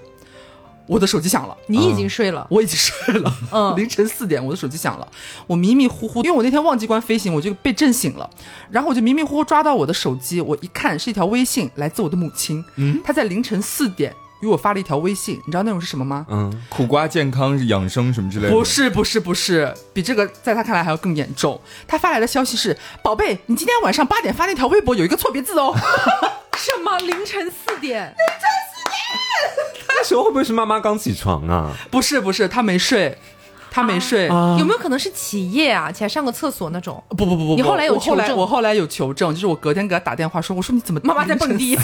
[0.86, 1.56] 我的手机响了。
[1.68, 3.74] 你已经睡了，我已经睡了， 嗯。
[3.74, 5.08] 凌晨四点我的手机响了，
[5.46, 8.28] 我迷迷糊糊，因为我那天忘记关飞行，我就被震醒了，
[8.70, 14.14] 然后我就迷迷糊糊抓到我的手机，我一看是一条微信，来自我的母亲，嗯，她在凌晨四点
[14.46, 16.24] 给我发了一条微信，你知道内容是什么吗？
[16.30, 21.60] 嗯，苦瓜健康养生什么之类的，不是不是不是，比这个在他看来还要更严重。
[21.86, 25.74] 他发来的消息是：宝贝，你今天晚上八点发那条微博有一个错别字哦。
[26.56, 28.06] 什么凌晨四点？
[28.06, 28.96] 凌晨四点
[29.88, 31.72] 那时候会不会是妈妈刚起床啊？
[31.90, 33.18] 不是不是，他没睡，
[33.70, 34.26] 他没睡。
[34.26, 35.90] 有没有可能是起夜啊？
[35.90, 37.02] 起来上个厕所那种？
[37.10, 41.76] 不不不不不，你后来有我后来求证我后来有求证，就是我隔天给他打电话说，我说你怎么妈妈在蹦迪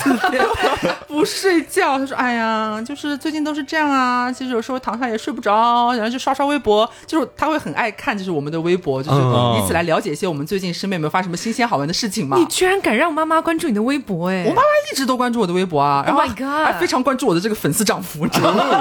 [1.09, 1.99] 不睡觉？
[1.99, 12.37] 他说哎呀，就是最近都是这样啊，其实有时候躺下也睡不着，然后就刷刷微博，就是他会很爱看，就是我们的微博，就是嗯以此来了解一些我们最近身边有没有发生什么新鲜好玩的事情嘛。
[12.37, 14.29] 你居然敢让妈妈关注你的微博？
[14.31, 18.65] 哎，我妈妈一直都关注我的微博啊，然后 Oh my god 还非常关注我的这个粉丝涨幅，你知道吗？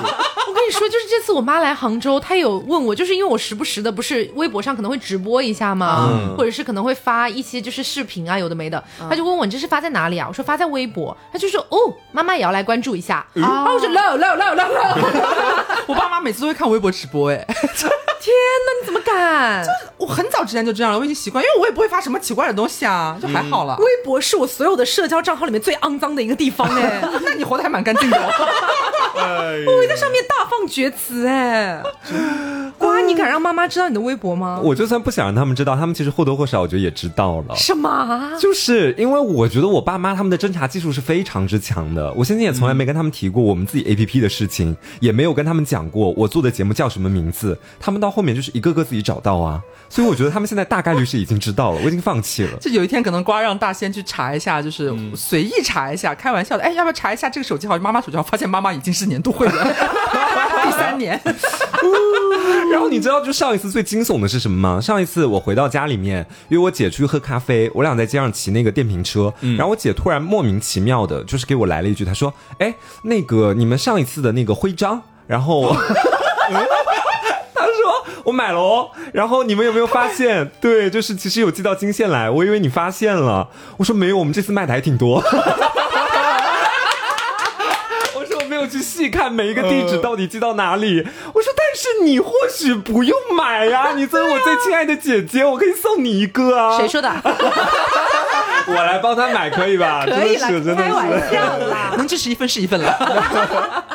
[0.47, 10.27] 我跟你说，就是这次我妈来杭州，她有问我，就是因为我时不时的不是微博上可能会直播一下嘛，嗯或者是可能会发一些就是视频啊，有的没的，他就问我你这是发在哪里啊？
[10.27, 11.77] 我说发在微博，他就说哦，
[12.11, 13.25] 妈妈也要来关注一下。
[13.33, 14.97] 然后我说 no no no no no，
[15.87, 17.45] 我爸妈每次都会看微博直播，哎，
[18.21, 18.35] 天
[18.65, 19.63] 哪，你怎么敢？
[19.63, 23.75] 就我很早之前就这样了，我已经习惯，因为我也不会发什么奇怪的东西啊，就还好了。
[23.77, 28.29] 微博是我所有的社交账号里面最肮脏的一个地方哎， 那你活得还蛮干净的哦。
[29.67, 31.81] 我会在上面大放厥词哎。
[32.81, 34.59] 瓜，你敢让妈妈知道你的微博吗？
[34.63, 37.55] 我就算不想让他们知道，他们其实或多或少我觉得也知道了。
[37.55, 38.31] 什么啊？
[38.39, 52.57] 就是因为我觉得我爸妈他们的侦查技术是非常之强的，我先前也从来没跟他们提过我们自己 A P P 的事情，也没有跟他们讲过我做的节目叫什么名字，他们到后面就是一个个自己找到啊，所以我觉得他们现在大概率是已经知道了，我已经放弃了。
[52.59, 57.77] 就有一天可能瓜让大仙去查一下，就是随意查一下，开玩笑的，哎，要不要查一下这个手机号？
[57.77, 59.55] 妈妈手机号，发现妈妈已经是年度会员，
[60.63, 61.19] 第三年。
[62.71, 64.79] 然后你知道就上一次最惊悚的是什么吗？
[64.79, 75.75] 上一次我回到家里面，约我姐出去喝咖啡，我俩在街上骑那个电瓶车，然后我姐突然莫名其妙的，就是给我来了一句，她说：“哎，那个你们上一次的那个徽章，然后。
[77.53, 80.49] ”她说我买了哦，然后你们有没有发现？
[80.59, 83.49] 对，就是其实有寄到金线来，我以为你发现了。
[83.77, 85.21] 我说没有，我们这次卖的还挺多。
[88.15, 91.05] 我说我没有去细看每一个地址到底寄到哪里。
[91.33, 96.77] 我说，但是你或许不用买呀， 你作为我最亲爱的姐姐，我可以送你一个啊。
[96.79, 97.09] 谁说的？
[98.67, 100.05] 我来帮他买可以吧？
[100.09, 101.35] 可以真的是，开的玩是。
[101.35, 101.93] 笑啦。
[101.97, 103.85] 能支持一份是一份了。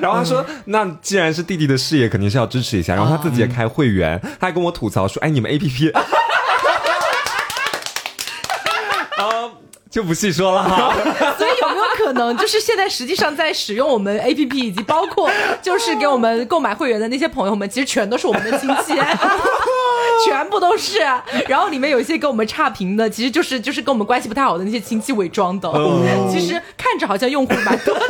[0.00, 6.02] 然后他说：“那既然是弟弟的事业，肯定是要支持一下。”然后他自己也开会员，他还跟我吐槽说：“哎，你们 A P P。”啊，
[9.90, 10.94] 就不细说了哈。
[11.38, 11.49] 所以
[12.10, 15.30] 可能，就是现在实际上在使用我们 A P P 以及包括
[15.62, 18.94] 就是给我们购买会员的那些朋友们，其实全都是我们的亲戚，
[20.26, 20.98] 全部都是。
[21.46, 25.70] 然后里面有一些跟我们差评的，其实就是就是跟我们关系不太好的那些亲戚伪装的。
[26.28, 28.04] 其实看着好像用户蛮多的，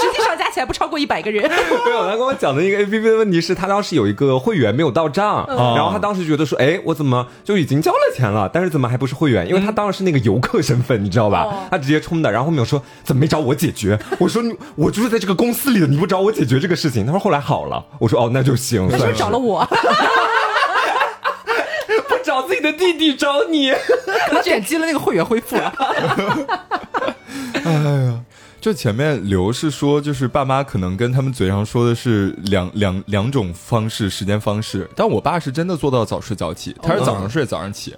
[0.00, 1.42] 实际上加起来不超过一百个人。
[1.84, 9.48] 没有，他跟我讲的一个 A P P 的问题是他当时有一个会员没有到账，然后他当时觉得说：“哎，我怎么就已经交了钱了，但是怎么还不是会员？
[9.48, 11.42] 因为他当时是那个游客身份，你知道吧？
[11.42, 12.30] 哦他直接充的。
[12.30, 13.98] 然后后面我说怎么没找我解决？
[14.18, 17.06] 我说你我就是在这个公司里的，你不找我解决这个事情？
[17.06, 17.82] 他说后来好了。
[17.98, 18.86] 我说哦，那就行。
[18.90, 19.66] 他是不算是找了我？
[22.08, 23.72] 不找自己的弟弟找你？
[24.26, 25.72] 可能点击了那个会员恢复了。
[27.64, 28.20] 哎呀，
[28.60, 37.96] 就前面刘是说，就是爸妈可能跟他们嘴上说的是两两两种方式时间方式，但我爸是真的做到早睡早起，他是早上睡早上起，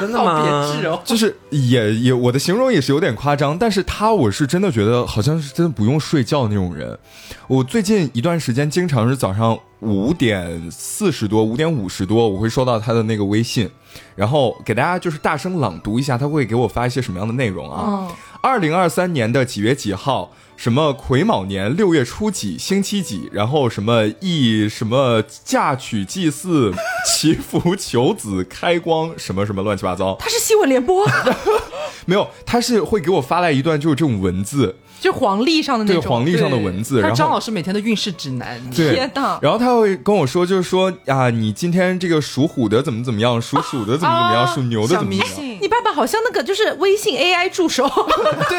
[0.00, 0.42] 真的吗？
[0.72, 1.00] 别致哦。
[1.04, 6.98] 就是也也我的形容也是有点夸张，但是他我是真的觉得好像是真的不用睡觉那种人。
[7.46, 13.68] 我最近一段时间经常是早上五点四十多、五点五十多，我会收到他的那个微信，
[14.16, 17.84] 然后给大家就是大声朗读一下，他会给我发一些什么样的内容啊？
[17.86, 18.08] 嗯，
[18.42, 20.32] 二零二三年的几月几号？
[20.60, 23.30] 什么癸卯年六月初几星期几？
[23.32, 26.70] 然后什么一什么嫁娶祭祀
[27.06, 30.14] 祈福求子开光什么什么乱七八糟？
[30.20, 31.06] 他是新闻联播，
[32.04, 36.12] 没有，他是会给我发来一段就是这种文字，就黄历上的那对种。
[36.12, 37.16] 黄历上的文字，他然后。
[37.16, 45.26] 张老师每天的运势指南，天呐，然后他会跟我说，就是说啊，你今天这个属虎的怎么怎么样，属鼠的怎么怎么样，啊属牛的怎么怎么样。
[45.26, 45.70] 信你。
[45.70, 47.88] 爸爸好像那个就是微信 AI 助手，
[48.48, 48.58] 对，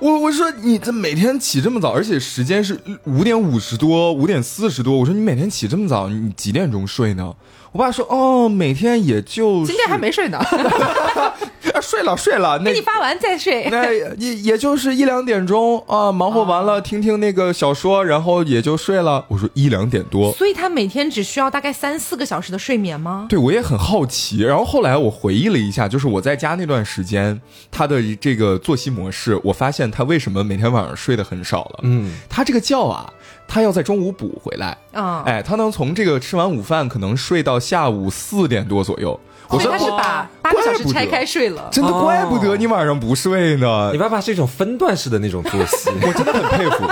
[0.00, 4.96] 我我说你这每天起这么早，而且时间是五点五十多，五点四十多。
[4.96, 7.34] 我说你每天起这么早，你几点钟睡呢？
[7.70, 11.34] 我爸说哦，每天也就今天还没睡呢，啊
[11.80, 13.68] 睡了睡了，那给你发完再睡。
[13.70, 19.24] 那也也就是一两点钟啊，忙活完了，听听那个小说，然后也就睡了。
[19.28, 23.26] 我说一两点多，所以他每天只需要大概三四个小时的睡眠吗？
[23.28, 24.40] 对我也很好奇。
[24.40, 31.80] 然后后来我回忆了一下，就是我在家那段时间，他的这个作息模式，我发现他为什么每天晚上睡得很少了。
[31.82, 33.12] 嗯，他这个觉啊，
[33.46, 34.76] 他要在中午补回来。
[34.92, 39.18] 啊，哎，他能从这个吃完午饭可能睡到下午四点多左右。
[39.48, 41.68] 我说所以他是把八个小时拆开睡了。
[41.72, 45.90] 真的哦怪不得你晚上不睡呢你，爸爸是一种分段式的那种作息。
[46.02, 46.86] 我真的很佩服，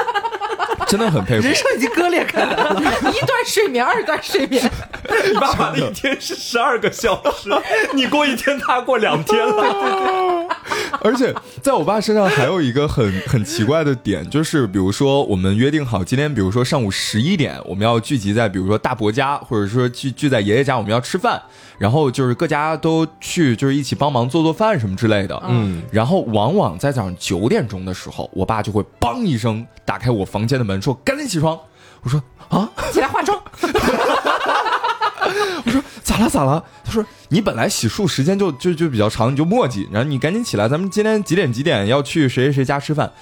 [0.87, 1.55] 真的很佩服人。
[1.55, 2.75] 生已经割裂开来了。
[2.81, 4.63] 一段睡眠，二段睡眠，
[5.33, 7.51] 你爸爸的一天是十二个小时，
[7.93, 10.47] 你过一天，他过两天了。
[11.03, 21.41] 而且在我爸身上还有一个很 很奇怪的点，就是比如说我们约定好今天，比如说上午十一点我们要聚集在比如说大伯家，或者说聚聚在爷爷家，我们要吃饭，
[21.79, 25.41] 然后就是各家都去，就是一起帮忙做做饭什么之类的。
[25.49, 31.59] 嗯，然后往往在早上九点钟的时候，我爸就会梆一声打开我房间的门，说赶紧起床。
[32.03, 33.41] 我说啊，起来化妆。
[35.65, 36.63] 我说咋了咋了？
[36.85, 43.13] 他说你本来洗漱时间就就就比较长，你就磨叽，然后你赶紧起来，咱们今天几点几点要去谁谁谁家吃饭。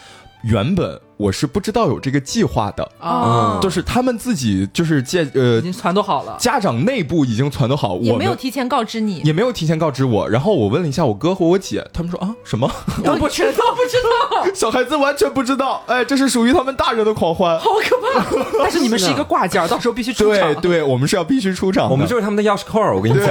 [0.43, 6.37] 原本我是不知道有这个计划的，哦，就是他们自己就是借呃已经传都好了。
[6.39, 10.29] 家长内部已经传都好，我没有提前告知你，也没有提前告知我。
[10.29, 12.71] 然后我问了一下我哥和我姐，他们说啊什么？
[13.05, 17.59] 我不知道，不知道， 小孩子完全不知道，哎，这是属于他们大人的狂欢。
[17.59, 18.05] 好可怕。
[18.59, 20.53] 但是你们是一个挂件，到时候必须出场。
[20.55, 23.27] 对对，我们是要必须出场，我们就是他们的钥匙扣儿，我跟你讲，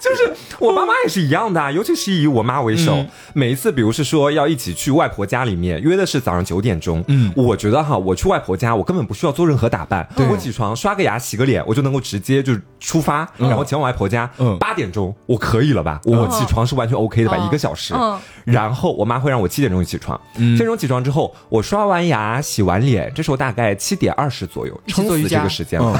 [0.00, 3.08] 就是我妈妈也是一样的啊，尤其是以我妈为首，嗯。
[3.32, 7.32] 每一次比如是说要一起去外婆家里面，约的是早上九点钟，嗯。
[7.36, 10.26] 我觉得哈，我去外婆家，我根本不需要做任何打扮，对。
[10.26, 14.58] 我起床刷个牙洗个脸，我就能够直接就出发，然后前往外婆家，嗯。
[14.58, 15.14] 八点钟。
[15.26, 16.00] 我可以了吧？
[16.02, 17.36] 我起床是完全 OK 的吧？
[17.38, 17.46] 嗯。
[17.46, 17.94] 一个小时。
[17.94, 20.56] 嗯，然后我妈会让我七点钟起床，嗯。
[20.56, 25.28] 七点钟起床之后，我刷完牙洗完脸，这时候大概七点二十左右，一起做瑜伽。
[25.28, 25.96] 撑死这个时间了。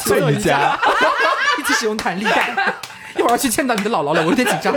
[0.00, 0.78] 做瑜伽。
[1.60, 2.24] 一起使用弹力。
[2.24, 2.54] 带。
[3.16, 4.74] 一会儿要去见到你的姥姥了，我有点紧张。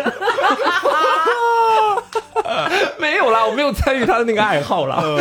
[2.99, 5.03] 没有啦，我没有参与他的那个爱好啦。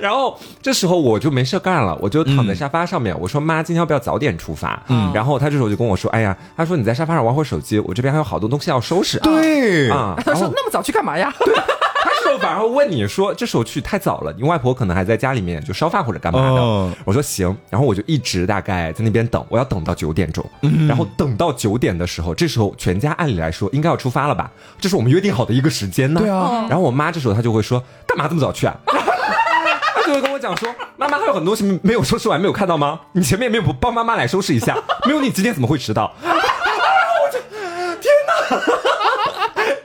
[0.00, 4.80] 然后这时候我就没事干了，我就躺在沙发上面，我说妈，今天要不要早点出发？
[4.88, 9.18] 嗯，然后他这时候就跟我说，哎呀，他说你在沙发上玩会儿手机，我这边还有好多东西要收拾。
[9.20, 11.32] 对啊，他说那么早去干嘛呀？
[12.32, 16.60] 候反而会问你说，这时候去太早了，你外婆可能还在家里面就烧饭或者干嘛的。
[16.60, 20.44] 哦我说行，然后我就一直大概在那边等，我要等到九点钟，
[20.88, 24.50] 然后等到九点的时候，这时候全家按理来说应该要出发了吧？
[24.80, 26.20] 这是我们约定好的一个时间呢。
[26.20, 28.76] 对啊然后我妈这时候她就会说，干嘛这么早去啊？
[29.94, 33.00] 她就会跟我讲说，妈妈还有很多东西没有收拾完，没有看到吗？
[33.12, 34.76] 你前面没有帮妈妈来收拾一下，
[35.06, 36.12] 没有你今天怎么会迟到？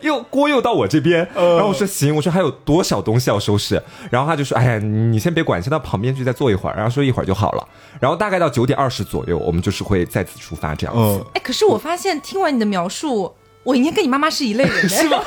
[0.08, 7.68] 又锅又到我这边，然后我说行，我说还有多少东西要收拾，然后他就说，哎呀，你先别管，先到旁边去再坐一会儿，然后说一会儿就好了，
[8.00, 11.02] 然后大概到九点二十左右，我们就是会再次出发这样子。
[11.02, 13.34] 嗯，哎，可是我发现听完你的描述，
[13.68, 15.22] 我应该跟你妈妈是一类人， 是吗？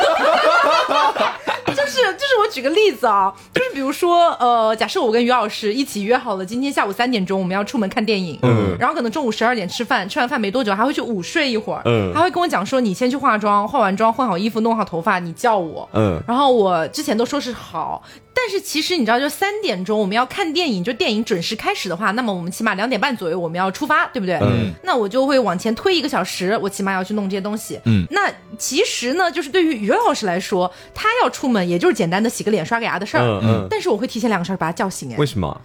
[1.66, 8.74] 就 是就是，我举个例子啊，就是比如说，呃，假设我跟于老师一起约好了，今天下午三点钟我们要出门看电影，嗯。
[8.78, 12.10] 然后可能中午十二点吃饭，吃完饭没多久还会去午睡一会儿，嗯。
[12.14, 16.18] 他会跟我讲说，你先去化妆，化完妆换好衣服，弄好头发，你叫我，嗯。
[16.26, 18.02] 然后我之前都说是好，
[18.42, 24.36] 但是其实你知道，就三点钟我们要看电影，就电影准时开始的话，那么我们起码两点半左右我们要出发，对不对？
[24.40, 24.72] 嗯。
[24.82, 27.78] 那我就会往前推一个小时，我起码要去弄这些东西。
[27.84, 28.06] 嗯。
[28.10, 33.22] 那其实呢，就是对于于老师来说，他要出门也就是简单的洗个脸、刷个牙的事儿。
[33.22, 35.60] 嗯嗯但是我会提前两个小时把他叫醒，哎为，什么？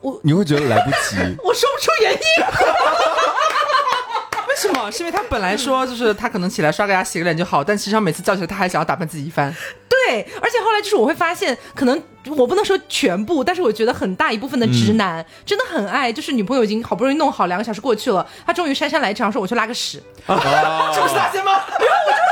[0.00, 1.16] 我你会觉得来不及。
[1.44, 2.18] 我说不出原因。
[4.88, 9.52] 是因为他本来说就是他可能起来刷个牙、洗个脸就好，但实际上每次叫起来他还想要打扮自己一番。
[9.88, 12.00] 对，而且后来就是我会发现，可能
[12.36, 20.00] 我不能说全部，但是我觉得很大一部分的直男、真的很爱，就是女朋友已经好不容易弄好，两个小时过去了，他终于姗姗来迟，然后说我去拉个屎。
[20.26, 20.34] 这
[21.02, 21.60] 不是大仙吗？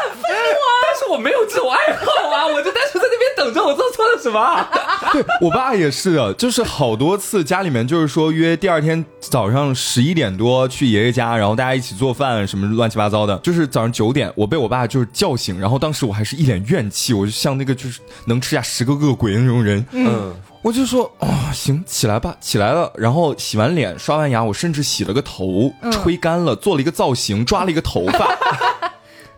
[0.82, 4.68] 但是我没有这种爱好啊，我就单纯在那边等着，我做错了什么啊？
[5.12, 28.36] 对我爸也是的，就是好多次家里面就是说约第二天早上十一点多去爷爷家，然后大家一起做饭什么乱七八糟的，就是早上九点我被我爸就是叫醒，然后当时我还是一脸怨气，我就像那个就是能吃下十个恶鬼的那种人，嗯，我就说哦行起来吧，起来了，然后洗完脸刷完牙，我甚至洗了个头，吹干了，做了一个造型，抓了一个头发，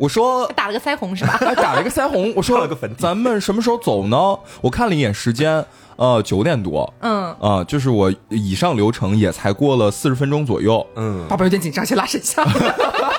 [0.01, 1.37] 我说打了个腮红是吧？
[1.39, 4.17] 还打了一个腮红，我说了个粉底咱们什么时候走呢？
[4.63, 5.63] 我看了一眼时间，
[5.97, 12.43] 呃，九点多，嗯，啊、就是我以上流程也才过了四十分钟左右，嗯，爸爸有点紧张，先拉伸一下。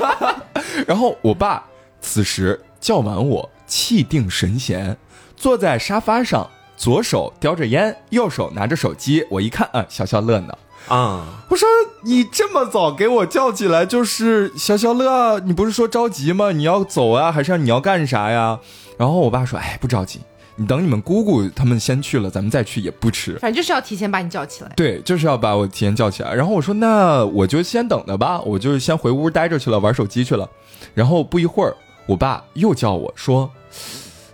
[0.87, 1.63] 然后我爸
[1.99, 4.97] 此时叫完我，气定神闲，
[5.35, 10.57] 坐在沙发上，左手叼着烟，右手拿着手机，我一看啊，消消乐呢。
[10.87, 11.67] 啊，我说
[12.03, 15.39] 你这么早给我叫起来，就是消消乐啊？
[15.45, 16.51] 你不是说着急吗？
[16.51, 18.59] 你要走啊，还是你要干啥呀？
[18.97, 20.19] 然后我爸说，哎，不着急，
[20.55, 23.37] 你等你们姑姑他们先去了，咱们再去也不迟。
[23.39, 24.71] 反正就是要提前把你叫起来。
[24.75, 26.33] 对，就是要把我提前叫起来。
[26.33, 30.49] 然后我说，那我就先等着吧，我就先回屋待着去了，玩手机去了。
[30.93, 31.73] 然后不一会儿，
[32.05, 33.49] 我爸又叫我说，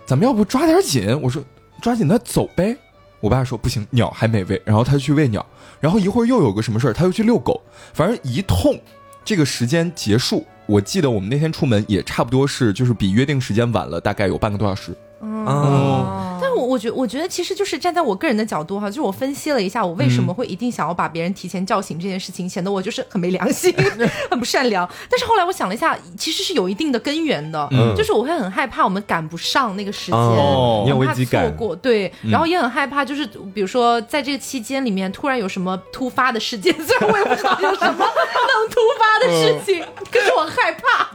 [0.04, 1.18] 咱们要不抓点紧？
[1.22, 1.42] 我说
[1.80, 2.76] 抓紧，的走呗。
[3.20, 5.44] 我爸说不行，鸟还没喂，然后他就去喂鸟。
[5.80, 7.60] 然后一会儿又有个什么事儿，他又去遛狗，
[7.92, 8.78] 反正一通，
[9.24, 10.44] 这个时间结束。
[10.66, 14.92] 我记得我们那天出门也差不多是，就是比约定时间晚了大概有半个多小时。
[15.20, 23.72] 哦，但我我觉我觉得其实就是站在我个人的角度哈，就是我分析了一下，我为什么会一定想要把别人提前叫醒这件事情，显得我就是很没良心，
[24.30, 24.88] 很不善良。
[25.08, 30.20] 但是后来我想了一下，其实是有一定的根源的，嗯就是我会很害怕我们赶不上那个时间。
[30.20, 41.08] 哦，你有很怕危机感错，过，对，然后也很害怕，就是比如说在这个期间里面突然有什么突发的事件， 虽然我也不知道有什么能突发的事情，可是我害怕。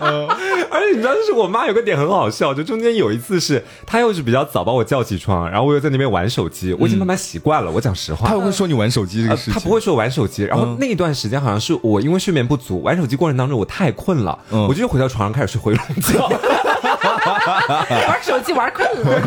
[0.69, 7.71] 而且你知道，就是我妈有个点很好笑，就中间有一次是她又是比较早把我叫起床，然后我又在那边玩手机，我已经慢慢习惯了。
[7.71, 10.77] 我讲实话，他会说你玩手机这个呃事情，他不会说玩手机，然后嗯。
[10.79, 14.67] 那一段时间好像是我因为睡眠不足，玩手机过程当中我太困了，嗯。
[14.67, 16.29] 我就回到床上开始睡回笼觉，
[18.07, 19.21] 玩手机玩困了，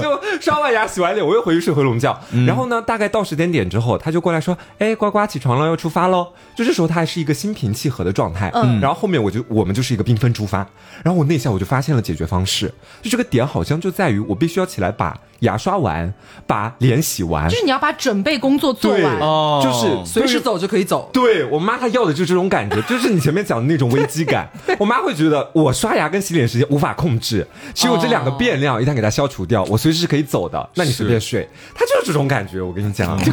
[0.00, 2.18] 就刷完牙洗完脸我又回去睡回笼觉。
[2.32, 10.66] 嗯然后呢，大概到时间点之后，他就过来说：“哎，呱呱起床了，要出发喽。”就这时候他还是一个心平气和的状态，嗯，然后后面我就我们就是一个缤纷出发，
[11.02, 16.12] 然后我那下我就发现了解决方式，就这个点好像就在于我必须要起来把牙刷完，
[16.46, 19.18] 把脸洗完就，是你要把准备工作做对完。
[19.18, 21.08] 哦就是随时走就可以走。
[21.12, 24.48] 对我妈她要的就是这种感觉，就是你前面讲的那种危机感。
[24.78, 30.68] 我妈会觉得我刷牙跟洗脸时间无法控制，只有这两个变量一旦给它消除掉，我随时是可以走的。
[30.74, 32.60] 那你随便睡，他就是这种感觉。
[32.60, 33.32] 我跟你讲， 听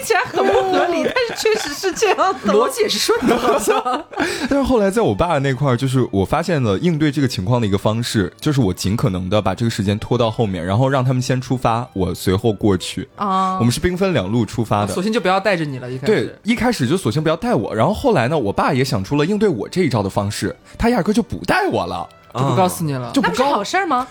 [0.00, 2.52] 起起来很不合理，但是确实是这样的。
[2.52, 3.80] 逻辑也是顺的，好像。
[4.48, 13.08] 但是后来在我爸那块儿，就是我发现了应对这个情况的一个方式，就是我尽可能的把这个时间拖到后面，然后让他们先出发，我随后过去。
[13.16, 14.92] 啊我们是兵分两路出发的。
[14.92, 24.06] 索性就不要带着你了，一开始对。，一开始就索性不要带我，然后后来呢，我爸也想出了应对我这一招的方式，他压根就不带我了，就不告诉你了，就不告那不是好事儿吗？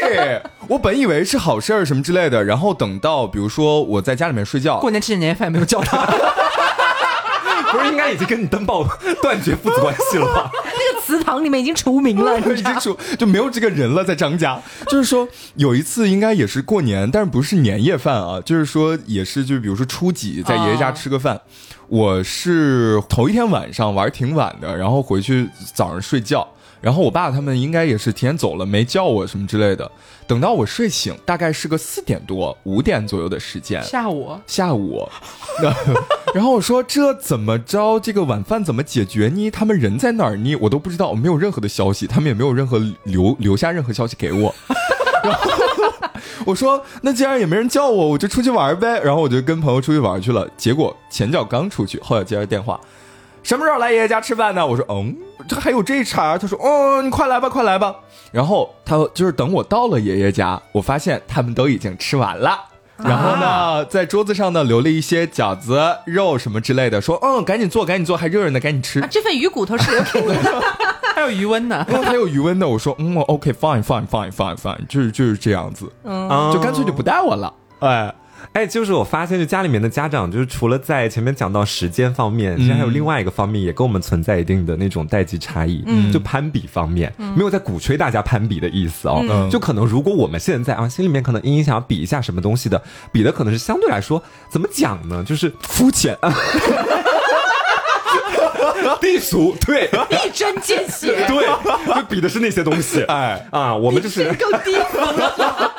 [0.00, 6.06] 对 我本以为是好事儿什么之类的，然后等到比如说我在家里面睡觉过，年吃年夜饭没有叫他，
[7.72, 8.86] 不是应该已经跟你登报
[9.22, 10.50] 断绝父子关系了吗？
[10.64, 14.60] 那个祠堂里面已经除名了，已经除就没有这个人了，在张家。
[14.88, 21.40] 就是说有一次应该也是过年，但是不是年夜饭啊，就是说也是就比如说初几在爷爷家吃个饭。
[21.88, 26.46] 我是头一天晚上玩挺晚的，然后回去早上睡觉。
[26.80, 29.90] 然后我爸他们应该也是提前走了，没叫我什么之类的。
[30.26, 34.38] 等到我睡醒，大概是个四点多、五点左右的时间，下午。
[34.46, 35.08] 下午，
[36.34, 37.98] 然后我说这怎么着？
[37.98, 39.50] 这个晚饭怎么解决呢？
[39.50, 40.54] 他们人在哪儿呢？
[40.56, 44.54] 我都不知道，我没有任何的消息，他们也没有任何留留下任何消息给我。
[45.24, 45.52] 然后
[46.44, 49.00] 我说那既然也没人叫我，我就出去玩呗。
[49.00, 50.48] 然后我就跟朋友出去玩去了。
[50.56, 52.78] 结果前脚刚出去，后脚接着电话，
[53.42, 54.66] 什么时候来爷爷家吃饭呢？
[54.66, 55.16] 我说嗯，
[55.48, 56.38] 这还有这茬儿。
[56.38, 57.94] 他说哦，你快来吧，快来吧。
[58.32, 62.58] 然后他就是等我到了爷爷家，我发现他们都已经吃完了。
[62.98, 69.08] 然后呢，在桌子上呢留了一些饺子、肉什么之类的，说嗯，赶紧做，赶紧做，还热着呢，赶紧吃啊，。
[69.10, 70.62] 这份鱼骨头是留给你的。
[71.14, 77.52] 还有余温呢， 还有余温的，我说嗯，OK，fine，fine，fine，fine，fine，就是就是这样子，啊就干脆就不带我了。
[77.80, 78.12] 哎，
[78.52, 85.82] 哎，就是我发现，就家里面的家长，就是除了在前面讲到时间方面，其实还有另外一个方面，也跟我们存在一定的那种代际差异。
[85.86, 89.24] 嗯，就攀比方面，没有在鼓吹大家攀比的意思哦。
[89.28, 92.82] 嗯就可能如果我们现在啊，心里面可能隐隐想要比一下什么东西的，
[93.12, 95.22] 比的可能是相对来说怎么讲呢？
[95.24, 96.34] 就是肤浅啊，
[99.00, 99.88] 低俗，对
[100.26, 103.02] 一针见血， 对，就比的是那些东西。
[103.04, 105.72] 哎啊，我们就是谁够低俗了？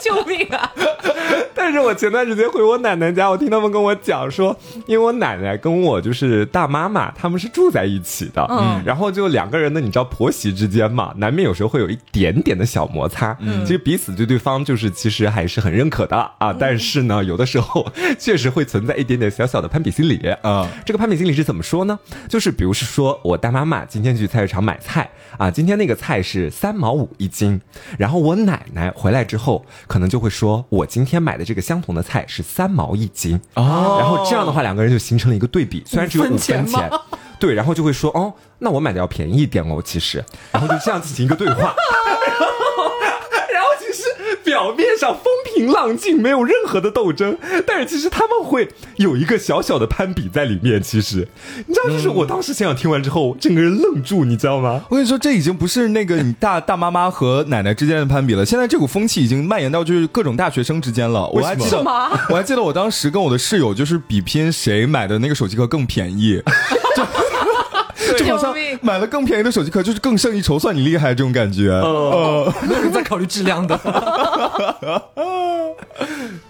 [0.00, 0.72] 救命啊！
[1.66, 4.56] 但是我前段时间回我奶奶家，我听他们跟我讲说，
[4.86, 17.84] 因为我奶奶跟我就是大妈妈，他们是住在一起的，嗯，然后就两个人呢，你知道婆媳之间嘛，难免有时候会有一点点的小摩擦，嗯，其实彼此对对方就是其实还是很认可的啊，但是呢，有的时候
[18.16, 21.98] 确实会存在一点点小小的攀比心理啊这个攀比心理是怎么说呢？
[22.28, 27.60] 就是比如是说我大妈妈今天去菜市场买菜啊，今天那个菜是三毛五一斤，
[27.98, 33.96] 然后我奶奶回来之后可能就会说，我今天买的这个相同的菜是三毛一斤哦。
[34.00, 36.64] 然后这样的话两个人就形成了一个对比， 虽然只有五分钱。
[36.64, 36.90] 分钱。
[37.38, 41.74] 对，然后就会说哦，那我买的要便宜一点哦，其实，然后就这样进行一个对话，
[44.56, 47.36] 表面上风平浪静，没有任何的斗争，
[47.66, 50.82] 但是其实他们会有一个小小的攀比在里面。
[50.82, 51.28] 其实，
[51.66, 54.82] 你知道，就是我当时现场听完之后，整个人愣住，你知道吗？
[54.88, 61.28] 我跟你说，这已经不是那个你大大妈妈和奶奶之间的攀比了，现在这股风气已经蔓延到就是各种大学生之间了。
[61.28, 61.78] 我还记得，
[62.30, 66.42] 我还记得我当时跟我的室友就是比拼谁买的那个手机壳更便宜，
[68.12, 71.70] 就就好像买了更便宜的手机壳就是更胜一筹，算你厉害这种感觉。
[71.70, 73.78] 呃， 没有人在考虑质量的。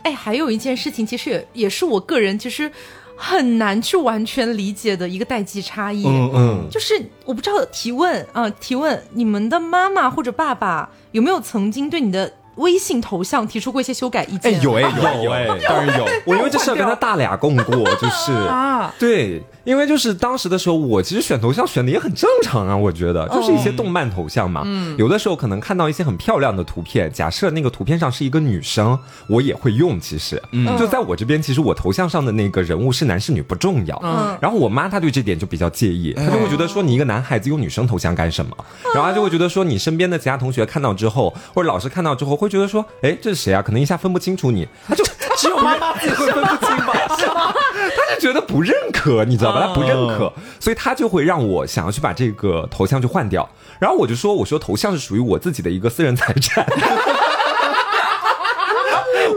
[0.03, 2.71] 哎，还有一件事情，其实也也是我个人其实
[3.17, 6.05] 很难去完全理解的一个代际差异。
[6.07, 6.95] 嗯嗯，就是
[7.25, 14.63] 我不知道提问啊、提问你们的妈妈或者爸爸有没有曾经对你的微信头像提出过一些修改意见哎见？
[14.63, 16.07] 有哎有有哎当然有。
[16.25, 24.63] 我因为这事儿跟他大俩共过，就是 啊对，因为就是当时的时候，我其实选头像选的也很正常啊，我觉得就是一些动漫头像嘛。
[24.65, 30.01] 嗯有的时候可能看到一些很漂亮的图片，假设那个图片上是一个女生，我也会用。
[30.01, 30.41] 其实，
[30.79, 34.01] 就在我这边，其实我头像上的那个人物是男是女不重要。
[34.05, 38.57] 嗯然后我妈她对这点就比较介意，她就会觉得说你一个男孩子用女生头像干什么？
[38.95, 43.61] 然后她就会觉得说你身边的其他同学看到之后，或者老师看到之后，会觉得说，哎，这是谁啊？
[43.61, 45.05] 可能一下分不清楚你，她就
[45.37, 47.17] 只有妈妈自己会分不清吧？
[47.19, 47.53] 是吗？
[47.95, 49.67] 他就觉得不认可，你知道吧？
[49.67, 53.49] 他不认可，嗯所以他就会让我想要去把这个头像去换掉。
[53.79, 56.67] 然后我就说，我说头像是属于我自己的一个私人财产。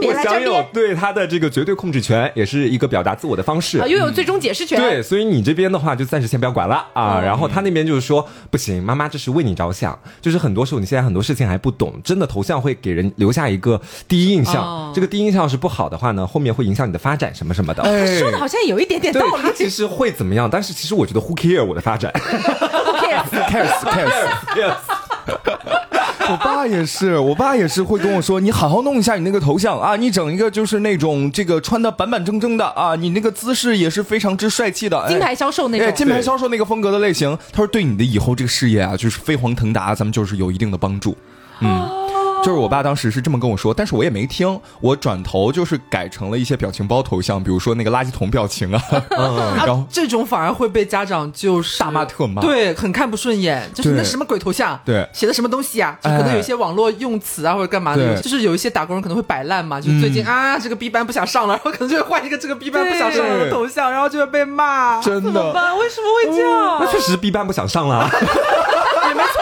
[0.00, 3.86] 别来这我享有边对他的这个绝对控制权，也是一个表达自我的方式啊，。
[3.86, 4.80] 拥有最终解释权。
[4.80, 7.18] 对，所以你这边的话就暂时先不要管了啊。
[7.18, 17.82] 嗯然后他那边就是说，不行，妈妈这是为你着想，就是很多时候你现在很多事情还不懂，真的头像会给人留下一个第一印象，哦这个第一印象是不好的话呢，后面会影响你的发展什么什么的。
[17.82, 19.36] 哎说的好像有一点点道对理。
[19.42, 23.30] 他其实会怎么样，但是其实我觉得 who care 我的发展 Who cares？
[26.30, 35.94] 我爸也是，我爸也是会跟我说，你好好弄一下你那个头像啊，你整一个就是那种这个穿的板板正正的啊，你那个姿势也是非常之帅气的，哎金牌销售那哎，种。
[35.96, 41.16] 金牌销售那个风格的类型，他说对你的以后这个事业啊，就是飞黄腾达，咱们就是有一定的帮助。
[41.62, 41.90] 嗯，
[42.42, 65.00] 就是我爸当时是这么跟我说，但是我也没听，我转头就是改成了一些表情包头像，比如说那个垃圾桶表情啊， 然后啊，这种反而会被家长就是大骂特骂对，很看不顺眼，就是那什么鬼头像，对写的什么东西啊，就哎可能有一些网络用词啊或者干嘛的，就是有一些打工人可能会摆烂嘛，就是最近啊这个 B 班不想上了，然后可能就会换一个这个 B 班不想上了的头像，然后就会被骂。
[65.00, 65.20] 真的。
[65.20, 65.76] 怎么办？
[65.78, 66.86] 为什么会这样那？
[66.90, 68.10] 确实 B 班不想上了啊。
[69.10, 69.32] 这是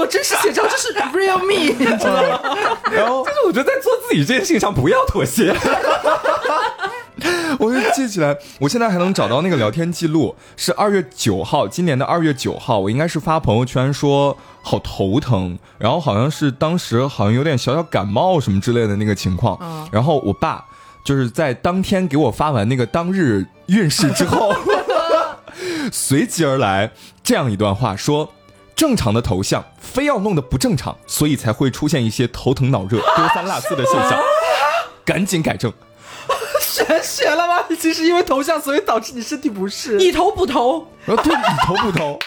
[0.00, 2.40] 我真实写照，这是 real me，你知道吗？
[2.90, 5.54] 然后但是我觉得在做自己这件事情上不要妥协。
[7.58, 20.64] 我就记起来，我现在还能找到那个聊天记录，是二月九号，今年的二月九号，我应该是发朋友圈说好头疼，然后好像是当时好像有点小小感冒什么之类的那个情况，嗯然后我爸
[21.04, 24.54] 就是在当天给我发完那个当日运势之后，
[25.92, 26.90] 随即而来
[27.22, 28.32] 这样一段话说。
[28.80, 34.18] 正常的头像非要弄得不正常，所以才会出现一些头疼脑热、丢三落四的现象，
[35.04, 35.70] 赶紧改正。
[36.62, 37.62] 玄学了吗？
[37.78, 40.00] 其实因为头像，所以导致你身体不适。
[40.00, 42.18] 以头补头，然后对你头不头？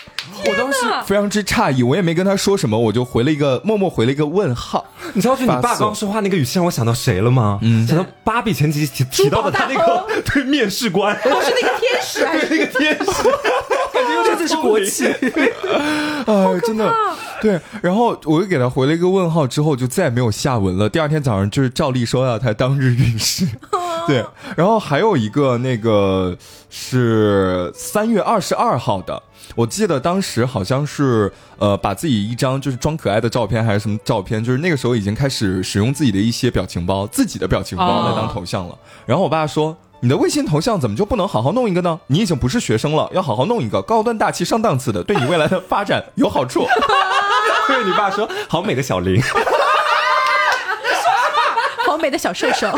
[0.45, 4.85] 我当时非常之诧异，我也没跟他说什么，我就回了一个默默回了一个问号。
[5.13, 7.57] 你知道，就你爸刚说话那个语气让我想到谁了吗？
[7.63, 13.05] 嗯，想到芭比前几集提提到的他那个 对面试官，我是那个天使还是那个天使，
[14.13, 15.05] 感觉有点这是国旗。
[16.25, 16.93] 哎，真的，
[17.41, 17.59] 对。
[17.81, 20.87] 然后我又给他回了一个问号，之后就再也没有下文了。
[20.87, 23.45] 第二天早上就是照例收到他当日运势，
[24.07, 24.25] 对。
[24.55, 26.37] 然后还有一个那个
[26.69, 29.21] 是三月二十二号的，
[29.55, 38.77] 我记得当时好像是呃把自己一张就是装可爱的照片还是什么照片，就是那个时候已经开始使用自己的一些表情包，自己的表情包哦来当头像了。
[39.05, 39.75] 然后我爸说。
[40.03, 41.97] 你的微信头像怎么就不能好好弄一个呢？
[42.07, 46.67] 你已经不是学生了，要好好弄一个高端大气上档次的，对你未来的发展有好处。
[47.69, 49.21] 对你爸说好美的小林，
[51.87, 52.69] 好美的小瘦瘦。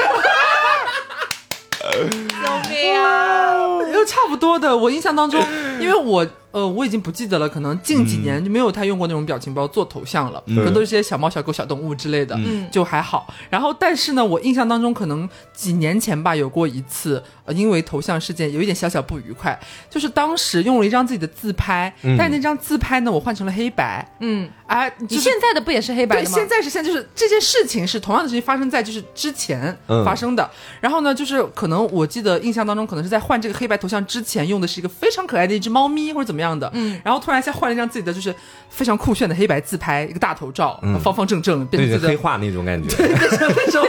[1.82, 3.82] 救命啊！
[3.92, 5.44] 又 差不多的，我印象当中，
[5.80, 6.24] 因为我
[6.56, 13.28] 呃我已经不记得了，可能近几年就没有太用过那种表情包做头像了，可能都是些小猫、小狗、小动物之类的，嗯就还好。
[13.50, 19.58] 然后，但是呢，我印象当中可能几年前吧，有过一次，呃，因为头像事件有一点小小不愉快，
[19.90, 26.36] 就是当时用了一张自己的自拍，但是那张自拍呢，我换成了黑白，嗯，哎，你就是现在的不也是黑白对，的吗？
[26.36, 30.50] 现在是现在，就是这件事情是同样的事情发生在就是之前嗯发生的。
[30.82, 36.70] 然后呢，就是可能我记得印象当中，可能是在换这个黑白头像之前用的是一个非常可爱的一只猫咪或者怎么样的。
[36.74, 38.34] 嗯，然后突然一下换了一张自己的就是
[38.70, 42.10] 非常酷炫的黑白自拍，一个大头照，方方正正，变成自己的。
[42.10, 42.96] 黑化那种感觉。
[42.98, 43.86] 那种，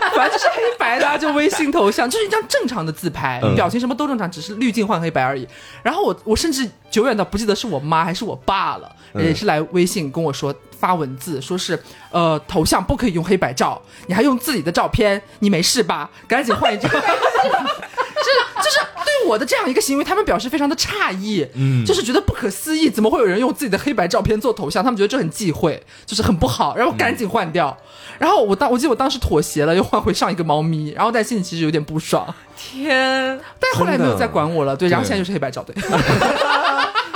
[0.14, 5.46] 反正就是黑白的啊、就微信头像，就是一张正常的自拍，嗯表情什么都正常，只是滤镜换黑白而已。
[5.82, 11.80] 然后我我甚至久远到不记得是我妈还是我爸了，嗯也是来微信跟我说发文字，说是
[12.10, 16.10] 呃头像不可以用黑白照，你还用自己的照片，你没事吧？
[16.26, 16.90] 赶紧换一张。
[16.90, 16.98] 是
[18.58, 18.97] 就是对
[19.28, 24.82] 我的这样一个行为，他们表示非常的诧异，嗯，就是觉得不可思议，怎么会有人用自己的黑白照片做头像？
[24.82, 27.76] 他们觉得这很忌讳，就是很不好，然后赶紧换掉。
[28.18, 35.74] 然后我当我记得我当时妥协了，又换回上一个猫咪，然后在心里其实有点不爽，天，但是后来没有再管我了，对，然后现在就是黑白照，对，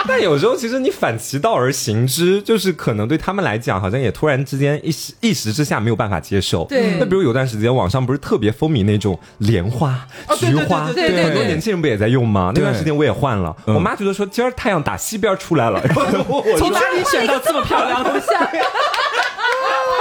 [0.09, 6.64] 但有时候其实你反其道而行之，就是可能对他们来讲，好像也突然之间一时一时之下没有办法接受。
[6.64, 9.98] 对那比如有段时间网上不是特别风靡那种莲花、
[10.38, 12.53] 菊花，对对对很多年轻人不也在用吗？
[12.55, 18.40] 那段时间我也换了，嗯我妈觉得说今儿太阳打西边出来了， 然后我我说从哪里选到这么漂亮的头像？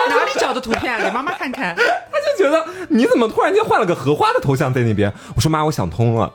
[0.08, 1.00] 像哪里找的图片？
[1.02, 1.76] 给妈妈看看。
[1.76, 5.12] 她就觉得你怎么突然间换了个荷花的头像在那边？
[5.36, 6.32] 我说妈，我想通了。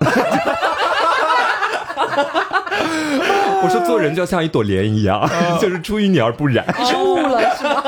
[3.62, 5.28] 我说做人就要像一朵莲一样，
[5.60, 6.64] 就是出淤泥而不染。
[6.78, 7.84] 你是悟了是吗？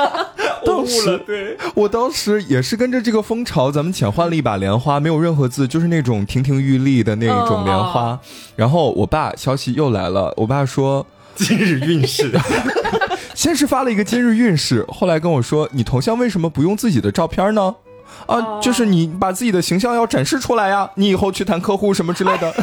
[0.65, 1.57] 我悟了，对。
[1.75, 8.19] 我当时也是跟着这个风潮，咱们浅换了一把莲花，没有任何字，就是那种亭亭玉立的那种莲花。
[8.55, 11.05] 然后我爸消息又来了，我爸说。
[11.39, 12.37] 今日运势，
[13.33, 17.75] 先是发了一个今日运势，后来跟我说：“你头像为什么不用自己的照片呢？
[18.25, 22.51] 啊，就是你把自己的形象要展示出来呀，你以后去谈客户什么之类的。
[22.51, 22.59] 爸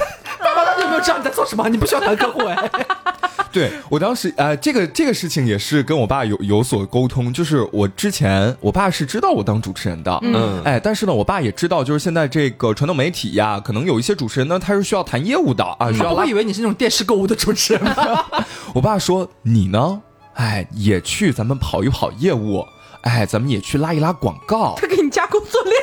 [0.99, 1.69] 爸，你有没有知道你在做什么？
[1.69, 2.71] 你不需要谈客户哎。
[3.53, 18.27] 对我当时，呃，这个这个事情也是跟我爸有有所沟通，就是我之前我爸是知道我当主持人的，嗯哎，但是呢，我爸也知道，就是现在这个传统媒体呀，可能有一些主持人呢，他是需要谈业务的啊，需要拉他不会以为你是那种电视购物的主持人吧？
[18.75, 20.03] 我爸说：“你呢？
[20.35, 22.63] 哎，也去咱们跑一跑业务，
[23.03, 24.75] 哎，咱们也去拉一拉广告。
[24.81, 25.75] 他给你加工作量，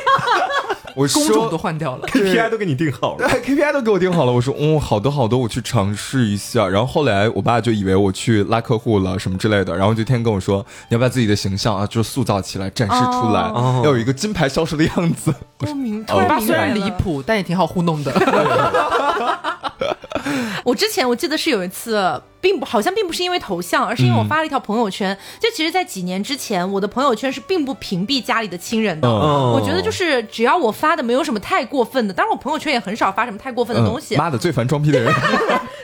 [0.94, 1.58] 我工种都。
[1.64, 2.06] 换掉了。
[2.08, 3.24] KPI 都给你定好了。
[3.28, 4.32] 哎，KPI 都给我定好了。
[4.32, 6.68] 我说，嗯，好的好的，我去尝试一下。
[6.68, 15.32] 然后后来我爸就以为我去拉客户了什么之类的，然后就天天跟我说，你要把自己的形象啊，就是塑造起来，展示出来，哦要有一个金牌销售的样子。
[15.60, 16.54] 我明你突然爸虽。
[16.54, 18.12] 然离谱，但也挺好糊弄的。
[20.64, 25.16] 我之前我记得是有一次，并不好像并不是因为头像，而是因为我发了一条朋友圈。
[25.38, 29.06] 就其实，在几年之前，我的朋友圈是并不屏蔽家里的亲人的。
[29.08, 35.12] 嗯我觉得就是只要我发的没有什么太过分的，当然我朋友圈也很少发什么太过分的东西，嗯妈的，最烦装逼的人。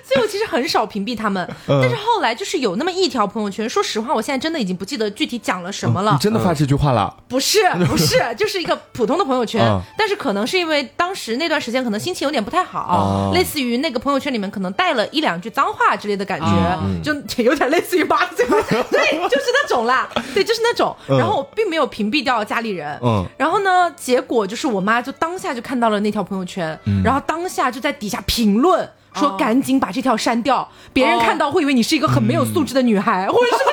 [0.03, 1.47] 所以我其实很少屏蔽他们。
[1.69, 6.13] 但是后来就是有那么一条朋友圈，说实话，我现在真的已经不记得具体讲了什么了。
[6.13, 7.15] 你真的发这句话了？
[7.29, 16.47] 不是不是，就是一个普通的朋友圈，嗯但是可能是因为当时那段时间可能心情有点不太好，哦类似于那个朋友圈里面可能带了一两句脏话之类的感觉，
[16.83, 17.01] 嗯。
[17.03, 20.95] 就有点类似于妈的这个， 对，就是那种啦，对，就是那种。
[21.09, 23.25] 然后我并没有屏蔽掉家里人，嗯。
[23.37, 27.03] 然后呢，结果就是我妈就当下就看到了那条朋友圈，嗯。
[27.03, 28.89] 然后当下就在底下评论。
[29.13, 33.65] 说赶紧把这条删掉，别人看到会以为你是一个很没有素质的女孩，或者是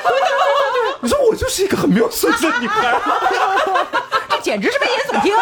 [0.99, 2.99] 你说我就是一个很没有素质的女孩。
[4.37, 5.33] 这简直是危言耸听。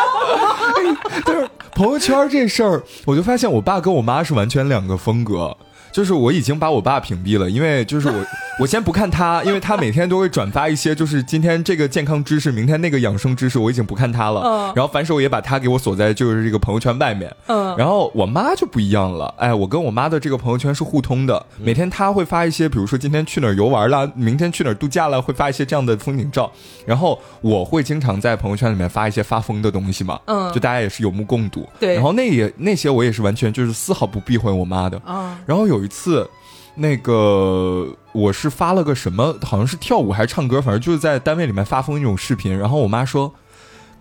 [1.26, 5.56] 但是朋友圈这事儿，我就发现我爸跟我妈是完全两个风格。
[5.96, 8.26] 就是我已经把我爸屏蔽了，因为就是我，
[8.60, 14.42] 我先不看他，因为他每天都会转发一些，就是今天这个健康知识，明天那个养生知识，我已经不看他了。
[14.44, 17.34] 嗯然后反手也把他给我锁在就是这个朋友圈外面。
[17.48, 26.52] 嗯然后我妈就不一样了，哎，我跟我妈的这个朋友圈是互通的，每天她会发一些，比如说今天去哪儿游玩了，明天去哪儿度假了，会发一些这样的风景照。
[26.86, 31.66] 然后我会经常在朋友圈里面发一些发疯的东西嘛，嗯就大家也是有目共睹。
[31.80, 35.00] 对然后那也那些我也是完全就是丝毫不避讳我妈的。
[35.06, 36.30] 啊，然后有一次，
[36.76, 42.58] 那个我是发了个什么，好像是跳舞还是唱歌，反正就是在单位里面发疯那种视频。
[42.58, 43.34] 然后我妈说：“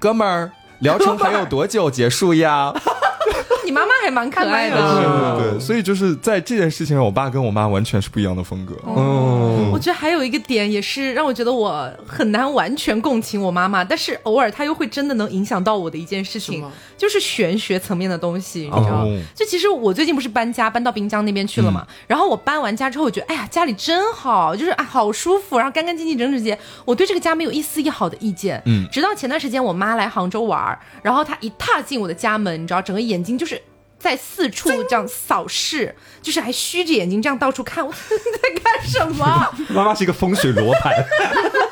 [0.01, 2.72] 哥们儿，疗程还有多久结束呀？”
[3.65, 4.77] 你妈妈还蛮可爱的。
[4.77, 8.75] 对对对，所以就是在这件事情上，我爸跟我妈完全是不一样的风格。
[8.87, 16.65] 嗯，我觉得还有一个点也是让我觉得我很难完全共情我妈妈，但是偶尔她又会真的能影响到我的一件事情，
[16.97, 19.03] 就是玄学层面的东西，你知道吗？
[19.05, 28.61] 哦就其实我最近不是搬家搬到滨江那边去了嘛，然后我搬完家之后，我觉得哎呀家里真好，就是啊好舒服，然后干干净净整整洁洁，我对这个家没有一丝一毫的意见。
[28.67, 33.54] 嗯直到前段时间我妈来杭州玩，然后她一踏进我的家门，你知道整个眼睛就是。
[34.05, 39.55] 在四处这样扫视，就是还虚着眼睛这样到处看，我 在干什么？
[39.73, 40.93] 妈妈是一个风水罗盘，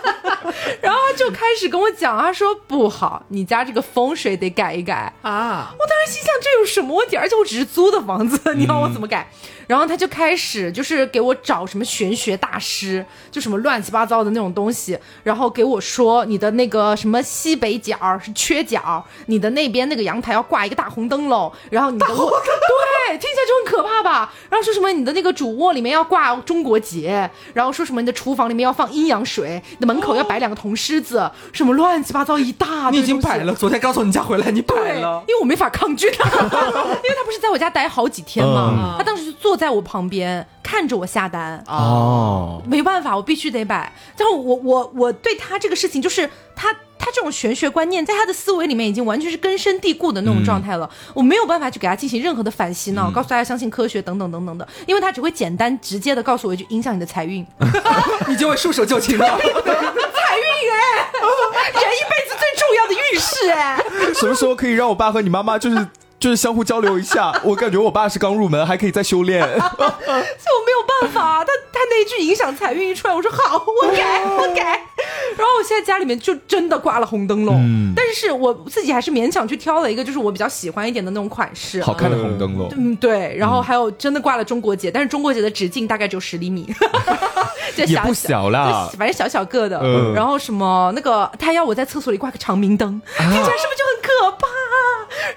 [0.80, 5.12] 然后他就开始跟我讲，他说不好，你家这个风水得改一改。
[5.20, 7.16] 啊，我当时心想这有什么问题？
[7.16, 9.30] 而且我只是租的房子，你要我怎么改？
[9.66, 24.32] 然后他就开始就是给我找什么玄学大师，就什么乱七八糟的那种东西，然后给我说你的那个什么西北角是缺角，你的那边那个阳台要挂一个大红灯笼，然后你的卧对听起来就很可怕吧？
[24.48, 35.22] 然后说什么你的那个主卧里面要挂中国结，然后说什么你的厨房里面要放阴阳水，你的门口要摆两个铜狮子，什么乱七八糟一大堆你已经摆了，昨天刚从你家回来，你摆，了。
[35.28, 41.62] 因为我没法抗拒他，因为他不是在我家待好几天嘛，他当时就坐在我旁边看着我下单。
[41.68, 43.92] 哦，没办法，我必须得摆。
[44.16, 46.26] 然后我我我对他这个事情，就是
[46.56, 50.88] 他他这种玄学观念，在他的思维里面已经完全是根深蒂固的那种状态了。
[51.12, 57.46] 我没有办法去给他进行任何的反洗脑，告诉大家相信科学等等等等的，因为他只会简单直接的告诉我一句影响你的财运。
[58.26, 59.26] 你就会束手就擒了。
[59.36, 60.80] 财运哎，
[61.76, 63.84] 人一辈子最重要的运势哎。
[64.14, 65.76] 什么时候可以让我爸和你妈妈就是
[66.22, 67.32] 就是相互交流一下？
[67.42, 69.40] 我感觉我爸是刚入门，还可以再修炼。
[69.42, 74.80] 所以我没有办法，他他那一句影响财运一出来，我说好， 我改，我改。
[75.36, 81.82] 然后我现在家里面就真的挂了红灯笼，嗯但是我自己还是勉强去挑了一个，就是我比较喜欢一点的那种款式。
[81.82, 86.72] 好看的红灯笼，嗯，对，然后还有真的挂了中国结，但是中国结的直径大概只有十厘米，
[87.76, 89.80] 就也不小小啦反正小小个的。
[89.82, 94.46] 嗯然后什么那个，他要我在厕所里挂个长明灯，听起来是不是就很可怕？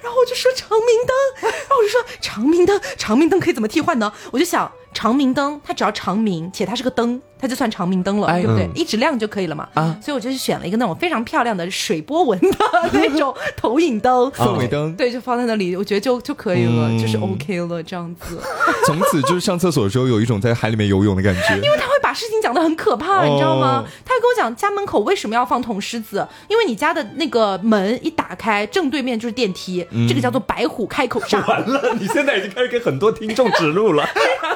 [0.03, 4.11] 然后我就说长明灯，然后我就说长明灯，长明灯可以怎么替换呢？
[4.31, 8.65] 我就想长明灯，它只要长明且它是个灯，它就算长明灯了，哎对不对？
[8.65, 9.69] 嗯一直亮就可以了嘛。
[9.75, 12.57] 啊所以我就去选了一个那种非常漂亮的水波纹的
[12.93, 14.95] 那种投影灯，氛围灯。
[14.95, 18.41] 对，就放在那里，我觉得就就可以了，嗯就是 OK 了，这样子。
[18.87, 21.55] 从此就是上厕所的时候有一种在海里面游泳的感觉。
[21.63, 23.83] 因为他会把事情讲得很可怕，哦你知道吗？
[24.03, 31.45] 他会跟我讲家门口为什么要放铜狮子，因为你家的那个门一打开，正对面就是电梯，这个叫做白虎开口煞。
[31.47, 34.03] 完了，你现在已经开始给很多听众指路了。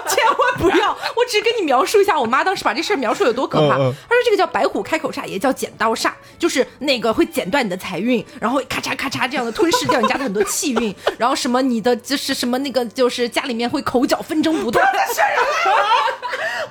[0.08, 0.92] 前 千万不要！
[1.16, 3.76] 我只是跟你描述一下，我妈当时把这事儿描述有多可怕。
[3.78, 14.86] 嗯嗯她说这个叫白虎开口煞，也叫剪刀煞，就是那个会剪断你的财运，然后咔嚓咔嚓这样的吞噬掉你家的很多气运，然后什么你的就是什么那个就是家里面会口角纷争不断。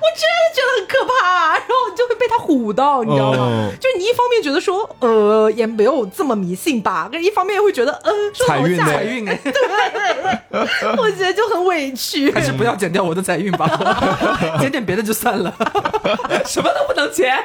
[0.01, 3.37] 我真的觉得很可怕、然后你就会被他唬到，你知道吗？
[3.39, 9.39] 哦就是你一方面觉得说，呃，也没有这么迷信吧，可是一方面又会觉得，呃，说得好财运哎，
[10.97, 12.31] 我觉得就很委屈。
[12.35, 13.67] 还是不要剪掉我的财运吧，
[14.59, 15.53] 剪点别的就算了。
[16.45, 17.37] 什么都不能钱。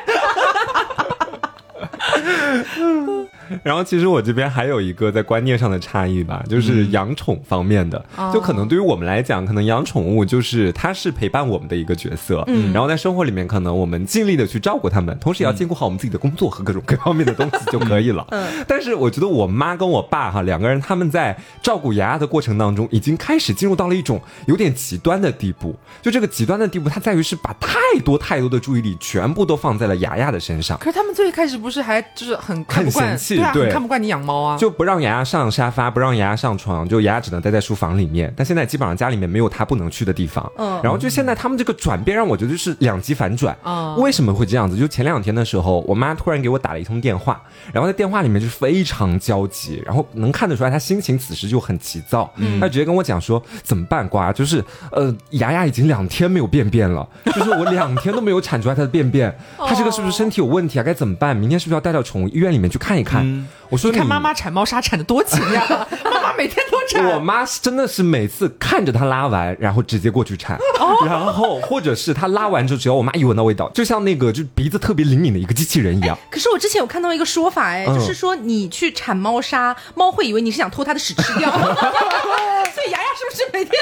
[3.62, 18.26] 然后其实我这边还有一个在观念上的差异吧，就是养宠方面的，就可能对于我们来讲，可能养宠物就是它是陪伴我们的一个角色，嗯，然后在生活里面，可能我们尽力的去照顾它们，同时也要兼顾好我们自己的工作和各种各方面的东西就可以了。
[18.30, 25.74] 嗯，但是我觉得我妈跟我爸哈两个人他们在照顾牙牙的过程当中，已经开始进入到了一种有点极端的地步。
[26.02, 30.78] 就这个极端的地步，它在于是把太多太多的注意力全部都放在了牙牙的身上。
[30.78, 38.32] 可是他们最开始不是还就是很很嫌弃对啊，看不惯你养猫啊，就不让牙牙上沙发，不让牙牙上床，就牙牙只能待在书房里面。
[38.36, 40.50] 但现在基本上家里面没有他不能去的地方。
[40.56, 43.56] 嗯然后就现在他们这个转变让我觉得就是两极反转。
[43.64, 44.76] 嗯为什么会这样子？
[44.76, 47.40] 就前两天的时候，我妈突然给我打了一通电话，
[47.72, 52.30] 然后在电话里面就非常焦急，然后能看得出来她心情此时就很急躁。
[52.36, 60.82] 嗯，她直接跟我讲说怎么办，瓜，就是呃牙牙已经两天没有便便了，就是我两天都没有产出来她的便便， 她这个是不是身体有问题啊？
[60.82, 61.34] 该怎么办？
[61.36, 63.23] 明天是不是要带到宠物医院里面去看一看？
[63.70, 67.04] 我说你看妈妈铲猫砂铲的多勤呀，妈妈每天都铲。
[67.06, 70.56] 我妈是真的是每次看着她拉完，然后直接过去铲，
[71.04, 76.16] 然后或者是她拉完之后，只要我妈一闻到味道，就像那个就鼻子特别灵敏的一个机器人一样。
[76.30, 83.72] 可是我之前有看到一个说法，哎，嗯就是说你去铲猫砂，猫会以为你是想偷它的屎吃掉， 所以牙牙是不是每天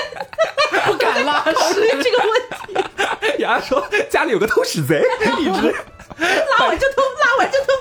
[0.87, 1.53] 不敢拉屎
[2.03, 2.83] 这个问
[3.37, 3.39] 题？
[3.43, 5.03] 牙说家里有个偷屎贼，
[5.39, 5.75] 一直。
[6.19, 7.73] 拉完就偷，拉完就偷。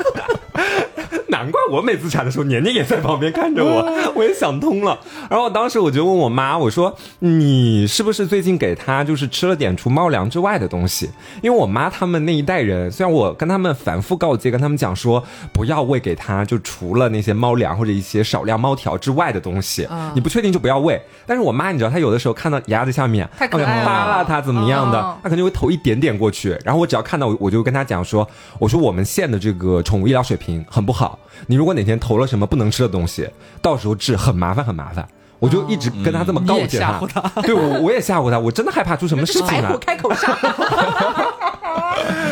[1.30, 5.00] 难怪我每次产的时候，年年也在旁边看着我，我也想通了。
[5.30, 11.10] 然后当时我就问我妈，我说你是不是最近给他就是吃了点除猫粮之外的东西？
[11.42, 21.02] 因为我妈他们那一代人，虽然我跟他们反复告诫，跟他们讲说不要喂给他，就除了那些猫粮或者一些少量猫条之外的东西，你不确定就不要喂。
[21.26, 26.56] 但是我妈你知道，她有的时候看到牙子下面太可爱了扒拉它怎么样的哦，她肯定会投一点点过去。
[26.64, 28.21] 然后我只要看到，我就跟她讲说，
[28.60, 33.30] 我说我们县的这个宠物医疗水平很不好，你如果哪天投了什么不能吃的东西，
[33.62, 35.08] 到时候治很麻烦很麻烦。
[35.40, 39.78] 我就一直跟他这么告诫你也吓唬她对我我也吓唬他，我真的害怕出什么事情来 白虎。
[39.80, 40.36] 开口煞，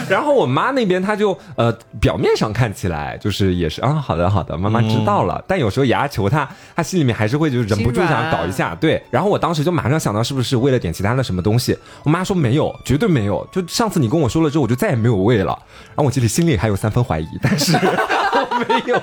[0.09, 5.43] 然后我妈那边她就呃表面上看起来就是也是啊好的好的，妈妈知道了。
[5.47, 8.75] 但有时候牙求她，她心里面还是会就忍不住想搞一下。
[8.75, 11.77] 对，然后我当时就马上想到是不是为了点其他的什么东西？
[12.03, 13.47] 我妈说没有，绝对没有。
[13.51, 15.57] 就上次你跟我说了之后，我就再也没有喂了。
[15.89, 19.01] 然后我其实心里还有三分怀疑，但是 我没有。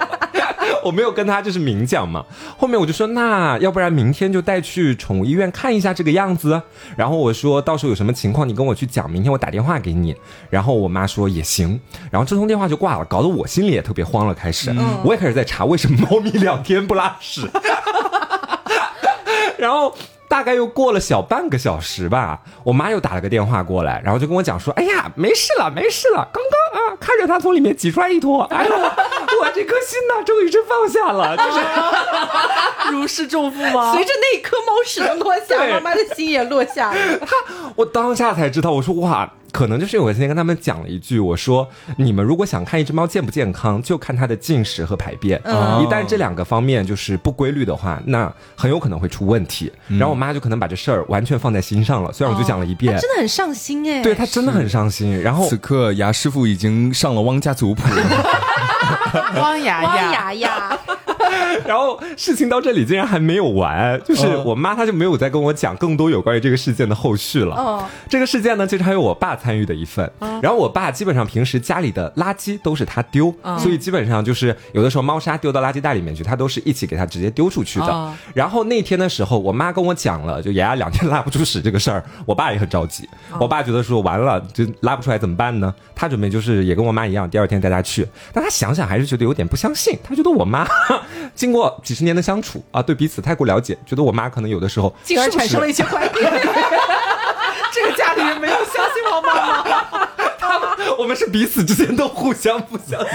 [0.83, 2.25] 我没有跟他就是明讲嘛，
[2.57, 6.61] 后面我就说那要不然明天就带去宠物医院看一下这个样子，
[6.97, 10.15] 然后我说到时候有什么情况你跟我去讲，明天我打电话给你。
[10.51, 17.49] 然后我妈说也行，然后这通电话就挂了，搞得我心里也特别慌了，开始、我也开始在查为什么猫咪两天不拉屎，
[19.59, 19.95] 然后。
[20.29, 26.43] 大概又过了小半个小时吧，我妈又打了个电话过来，然后就跟我讲说：“哎呀，没事了，没事了，刚
[26.75, 28.91] 刚啊，看着它从里面挤出来一坨，哎呦，我
[29.57, 31.59] 这颗心呐，终于是放下了， 就是
[32.93, 33.93] 如释重负吗？
[33.95, 36.99] 随着那一颗猫屎的落下，对妈妈的心也落下了。
[37.75, 45.41] 我当下才知道，我说哇，可能就是因为我今天跟他们讲了一句，我说你们如果想看一只猫健不健康，就看它的进食和排便。
[45.45, 49.73] 嗯一旦这两个方面就是不规律的话，那很有可能会出问题。
[49.89, 52.95] 然后我妈就可能把这事儿完全放在心上了，虽然我就讲了一遍。
[52.95, 58.37] 她真的很上心哎，对她真的很上心，然后此刻牙师傅已经上了汪家族谱了。
[59.41, 60.79] 汪牙汪牙，牙，
[61.67, 67.57] 然后事情到这里竟然还没有完，就是我妈她就没有再跟我讲更多有关于这个事件的后续了。
[67.57, 70.11] 哦这个事件呢，其实还有我爸参与的一份。
[70.43, 77.87] 然后我爸基本上平时家里的垃圾都是他丢，所以基本上就是有的时候猫砂丢到垃圾袋里面去，他都是一起给他直接丢出去的。
[77.87, 83.09] 哦然后那天的时候，我妈跟我讲了，就牙牙两天拉不出屎这个事儿，我爸也很着急。
[83.41, 85.75] 我爸觉得说完了就拉不出来怎么办呢？
[85.95, 88.07] 他准备就是也跟我妈一样，第二天带他去。
[88.33, 90.67] 但他想想还是觉得有点不相信，他觉得我妈
[91.35, 96.11] 经过几十年的相处啊，对彼此太过了解，觉得我妈可能有的时候进而是不是产生了一些怀疑。
[97.73, 100.09] 这个家里人没有相信我妈妈。
[100.99, 103.11] 我们是彼此之间都互相不相信，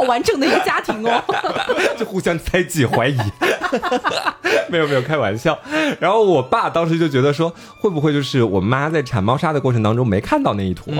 [0.00, 1.22] 好完整的一个家庭哦。
[1.98, 3.16] 就互相猜忌怀疑。
[4.70, 5.58] 没有没有开玩笑。
[5.98, 10.92] 然后我爸当时就觉得说，会不会就是我妈在铲猫砂的过程当中没看到那一坨，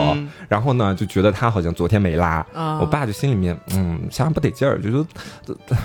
[0.48, 2.44] 然后呢就觉得她好像昨天没拉。
[2.54, 5.06] 啊我爸就心里面嗯想想不得劲儿，就说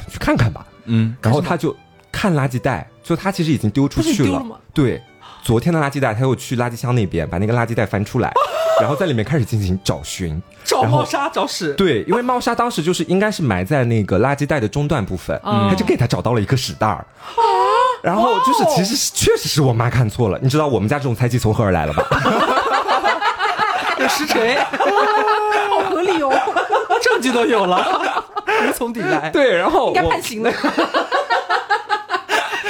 [0.10, 0.66] 去看看吧。
[0.86, 1.76] 嗯，然后他就
[2.12, 4.58] 看垃圾袋，就他其实已经丢出去了丢了吗。
[4.74, 5.02] 对，
[5.44, 8.32] 昨天的垃圾袋他又去垃圾箱那边把那个垃圾袋翻出来，
[8.80, 10.42] 然后在里面开始进行找寻。
[10.64, 17.06] 找猫砂找屎，对，因为猫砂当时就是应该是埋在那个垃圾袋的中段部分，嗯他就给他找到了一个屎袋儿。
[18.02, 22.04] 然后就是，其实是确实是我妈看错了，你知道我们家这种猜忌从何而来了吧？
[24.00, 26.32] 有实锤，好合理哦，
[27.04, 28.24] 证据都有了，
[28.68, 29.30] 无从抵赖。
[29.30, 30.52] 对，然后应该我判刑了。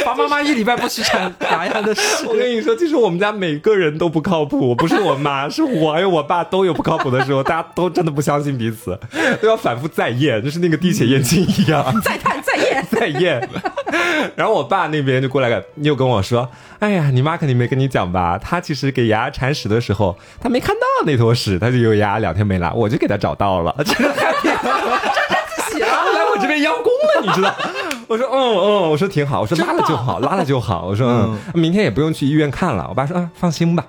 [0.05, 2.25] 罚妈妈一礼拜不许铲牙牙的屎。
[2.27, 8.97] 我跟你说，其实我们家每个人都不靠谱，不是我妈， 是我还有我爸都有不靠谱的时候，大家都真的不相信彼此，
[9.41, 11.83] 都要反复再验，就是那个滴血验亲一样。
[12.01, 13.47] 再探再验，再验。
[14.35, 16.49] 然后我爸那边就过来又跟我说
[16.79, 18.37] ：“哎呀，你妈肯定没跟你讲吧？
[18.37, 24.31] 她其实给牙铲屎的时候，她没看到那坨屎，她就有牙两天没拉，我就给她找到了，这还
[25.69, 25.87] 洗了。
[25.87, 27.53] 来我这边邀功了，你知道？”
[28.12, 30.86] 我说：“嗯嗯，我说挺好，我说拉了就好，拉了就好。
[30.86, 33.86] 我说嗯，明天也不用去医院看了。”我爸说：“嗯，放心吧。”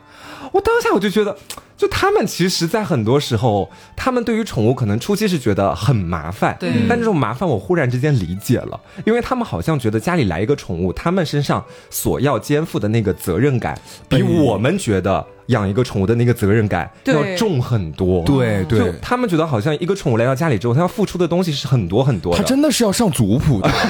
[0.52, 1.36] 我当下我就觉得，
[1.76, 13.78] 就他们其实，在很多时候，他们对于宠物可能初期是觉得很麻烦，对但这种麻烦我忽然之间理解了，因为他们好像觉得家里来一个宠物，他们身上所要肩负的那个责任感，
[14.08, 18.22] 比我们觉得养一个宠物的那个责任感要重很多。
[18.24, 22.38] 对对对，他们觉得好像一个宠物来到家里之后，他要付出的东西是很多很多的。
[22.38, 23.70] 他真的是要上族谱的。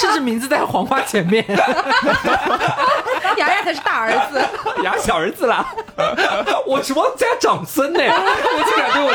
[0.00, 1.44] 甚至名字在黄花前面。
[3.36, 4.42] 雅雅才是大儿子，
[4.82, 5.66] 养小儿子啦，
[6.66, 9.12] 我是汪家长孙呢，我竟然对我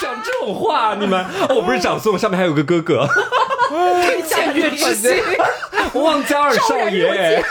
[0.00, 3.06] 讲这种话，你们，哦我不是长孙，我上面还有个哥哥，
[4.28, 5.22] 僭越之心
[5.94, 7.42] 汪家二少爷。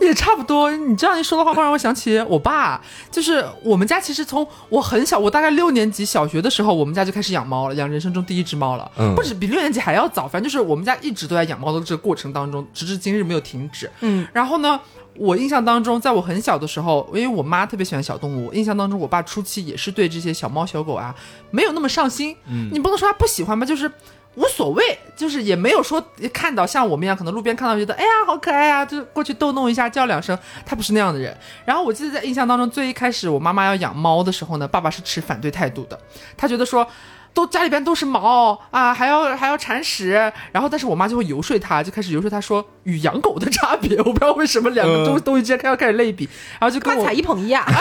[0.00, 0.70] 也差不多。
[0.70, 2.80] 你这样一说的话，会让我想起我爸。
[3.10, 8.90] 就是我们家其实从我很小，我大概六年级小学的时候，我们家就开始养猫了，养人生中第一只猫了。
[8.98, 13.90] 嗯不止比六年级还要早，反正就是我们家一直都在养猫的这个过程当中，直至今日没有停止。
[14.00, 14.80] 嗯，然后呢？
[15.20, 21.12] 我印象当中，在我很小的时候，因为我妈特别喜欢小动物，印象当中我爸初期也是对这些小猫小狗啊
[21.50, 22.36] 没有那么上心。
[22.46, 23.90] 嗯，你不能说他不喜欢吧，就是
[24.36, 26.00] 无所谓，就是也没有说
[26.32, 31.36] 看到像我们一样，可能路边看到觉得哎呀好可爱啊，就过去逗弄一下叫两声，他不是那样的人。
[31.64, 35.98] 然后我记得在印象当中，最一开始我妈妈要养猫的时候呢，爸爸是持反对态度的，
[36.36, 36.86] 他觉得说。
[37.34, 40.10] 都家里边都是毛啊，还要还要铲屎，
[40.52, 47.64] 然后但是我妈就会游说他，就开始游说他说与养狗的差别，我不知道为什么两个东东西之间开要开始类比，然后就跟我一捧一啊。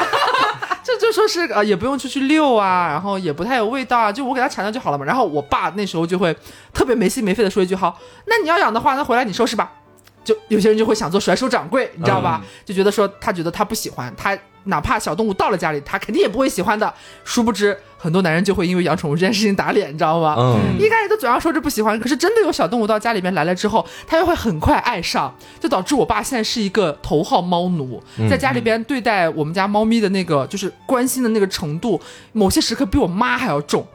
[0.84, 5.04] 就就说是呃也不用出去遛啊，然后也不太有味道啊，就我给它铲掉就好了嘛。
[5.04, 6.34] 然后我爸那时候就会
[6.74, 9.70] 特别没心没肺的说一句好，那你要养的话，那回来你收拾吧。
[10.24, 12.42] 就有些人就会想做甩手掌柜，你知道吧？
[12.64, 14.38] 就觉得说他觉得他不喜欢，他
[14.68, 16.94] 哪怕小动物到了家里，他肯定也不会喜欢的。
[17.24, 20.36] 殊不知很多男人就会因为养宠物这件事情打脸，你知道吗？
[20.38, 32.00] 嗯，一开始都嘴上说着不喜欢，可是真的有小动物到家里面来了之后，他又会很快爱上，就导致我爸现在是一个头号猫奴，在家里边对待我们家猫咪的那个就是关心的那个程度，
[32.34, 33.86] 某些时刻比我妈还要重。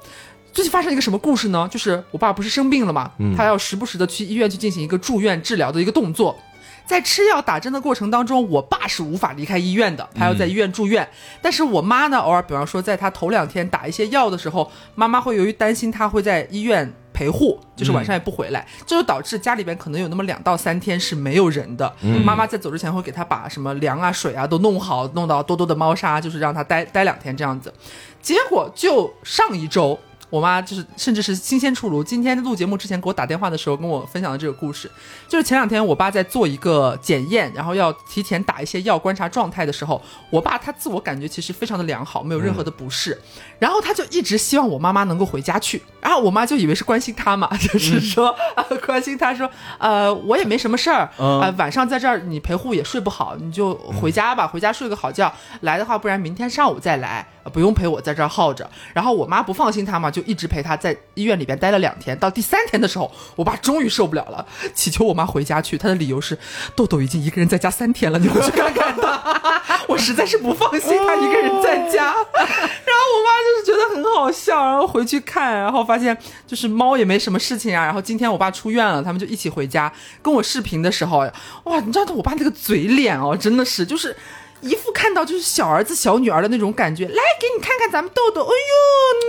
[0.52, 1.66] 最近发生一个什么故事呢？
[1.70, 6.38] 就是我爸不是生病了嘛，他要时不时的去医院去进行一个住院治疗的一个动作。
[6.84, 11.08] 在吃药打针的过程当中，我爸是无法离开医院的，他要在医院住院。
[11.40, 21.90] 但是我妈呢，偶尔比方说在他头两天打一些药的时候，妈妈会由于担心他会在医院陪护，就是晚上也不回来，这就导致家里边可能有那么两到三天是没有人的。
[22.24, 27.72] 妈妈在走之前会给他把什么粮啊、水啊都弄好，弄到多多的猫砂，就是让他待待两天这样子。
[28.20, 29.98] 结果就上一周。
[30.32, 32.02] 我妈就是，甚至是新鲜出炉。
[32.02, 34.90] 今天录节目之前给我打电话的时候，跟我分享的这个故事，
[35.28, 43.20] 就是前两天我爸在做一个检验，然后要提前打一些药观察状态的时候，我爸他自我感觉其实非常的良好，没有任何的不适，
[43.62, 49.48] 然后他就一直希望我妈妈能够回家去，然后我妈就以为是关心他嘛， 就是说、啊关心他说，
[49.78, 58.68] 呃，我也没什么事儿，呃，晚上在这儿你陪护也睡不好，你就回家吧，回家睡个好觉，来的话不然明天上午再来，呃不用陪我在这儿耗着。
[58.92, 62.18] 然后我妈不放心他嘛，就一直陪他在医院里边待了两天。
[62.18, 64.44] 到第三天的时候，我爸终于受不了了，
[64.74, 65.78] 祈求我妈回家去。
[65.78, 66.36] 他的理由是，
[66.74, 69.81] 豆豆已经一个人在家三天了，你回去看看他。
[70.02, 72.06] 我实在是不放心他一个人在家。
[72.34, 77.84] 然后我妈就是觉得很好笑，然后回去看，然后发现就是猫也没什么事情啊。
[77.84, 81.18] 然后今天我爸出院了，他们就一起回家跟我视频的时候，
[81.62, 84.16] 哇，你知道我爸那个嘴脸哦，真的是就是。
[84.62, 89.22] 一副看到就是小儿子小女儿的那种感觉，来给你看看咱们豆豆，哎呦，嗯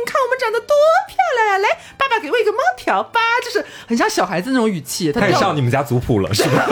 [0.00, 0.68] 你看我们长得多
[1.08, 1.58] 漂亮呀！
[1.58, 6.66] 来，爸爸给我一个猫条吧，就是很像小孩子那种语气，他调太上你们家族谱了，是吧？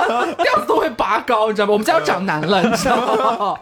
[0.38, 1.72] 调子都会拔高，你知道吗？
[1.72, 3.58] 我们家要长男了，你知道吗？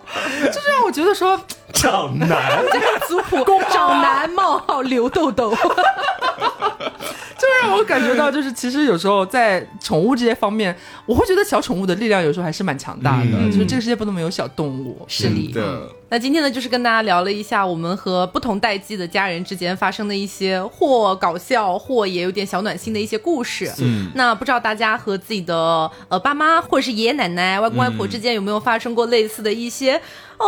[0.47, 1.41] 就是让我觉得说，
[1.73, 5.51] 长男，这个族谱 长男冒号刘豆豆，
[7.39, 10.77] 就让我感觉到，就是其实有时候在宠物这些方面，
[11.07, 13.25] 我会觉得小宠物的力量有时候还是蛮强大的。
[13.33, 15.05] 嗯就是这个世界不能没有小动物。
[15.07, 15.89] 是的。
[16.09, 23.71] 的，那今天呢，就是跟大家聊了一下我们和不同代际的家人之间发生的一些或搞笑，或也有点小暖心的一些故事。
[23.79, 30.01] 嗯，那不知道大家和自己的呃爸妈或者是爷爷奶奶、外公外婆之间有没有发生过类似的一些，
[30.39, 30.47] 呃，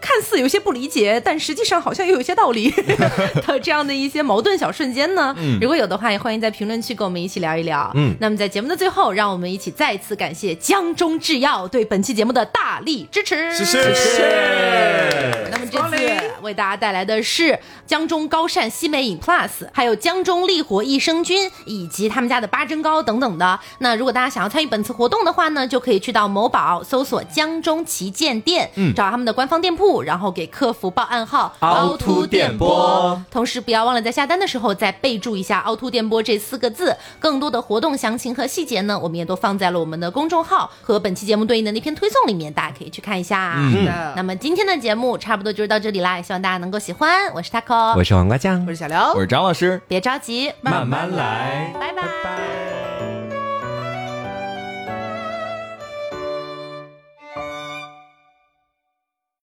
[0.00, 2.70] 看似有些不理解，但实际上好像又有些道理
[3.46, 5.34] 的这样的一些矛盾小瞬间呢？
[5.38, 7.90] 嗯，如果有的话，也欢迎在评论区跟我们一起聊一聊。
[7.94, 13.54] 嗯那么在节目的最后，让我们一起再次感谢江中制药对本期节目的大力支持。
[13.56, 14.93] 谢谢
[15.50, 23.58] 那么这次为大家带来的是江中高膳西梅饮 Plus，还有江中利活益生菌，以及他们家的八珍糕等等的。
[23.78, 33.20] 那如果大家想要参与本次活动的话呢，就可以去到某宝搜索江中旗舰店，嗯，找他们的官方店铺，然后给客服报暗号凹凸电波。
[33.30, 36.96] 同时不要忘了在下单的时候再备注一下“凹凸电波”这四个字。
[37.18, 43.54] 更多的活动详情和细节呢，我们也都放在了我们的公众号和本期节目对应的那篇推送里面，大家可以去看一下。
[43.56, 43.84] 嗯
[44.16, 47.32] 那么今天的节目差不多就是到这里啦，也希望大家能够喜欢。
[47.32, 48.62] 我是 taco，我是黄瓜酱。
[48.66, 48.98] 我，是小刘。
[49.14, 49.80] 我，是张老师。
[49.88, 51.80] 别着急，慢慢来，拜。
[51.80, 52.93] 拜拜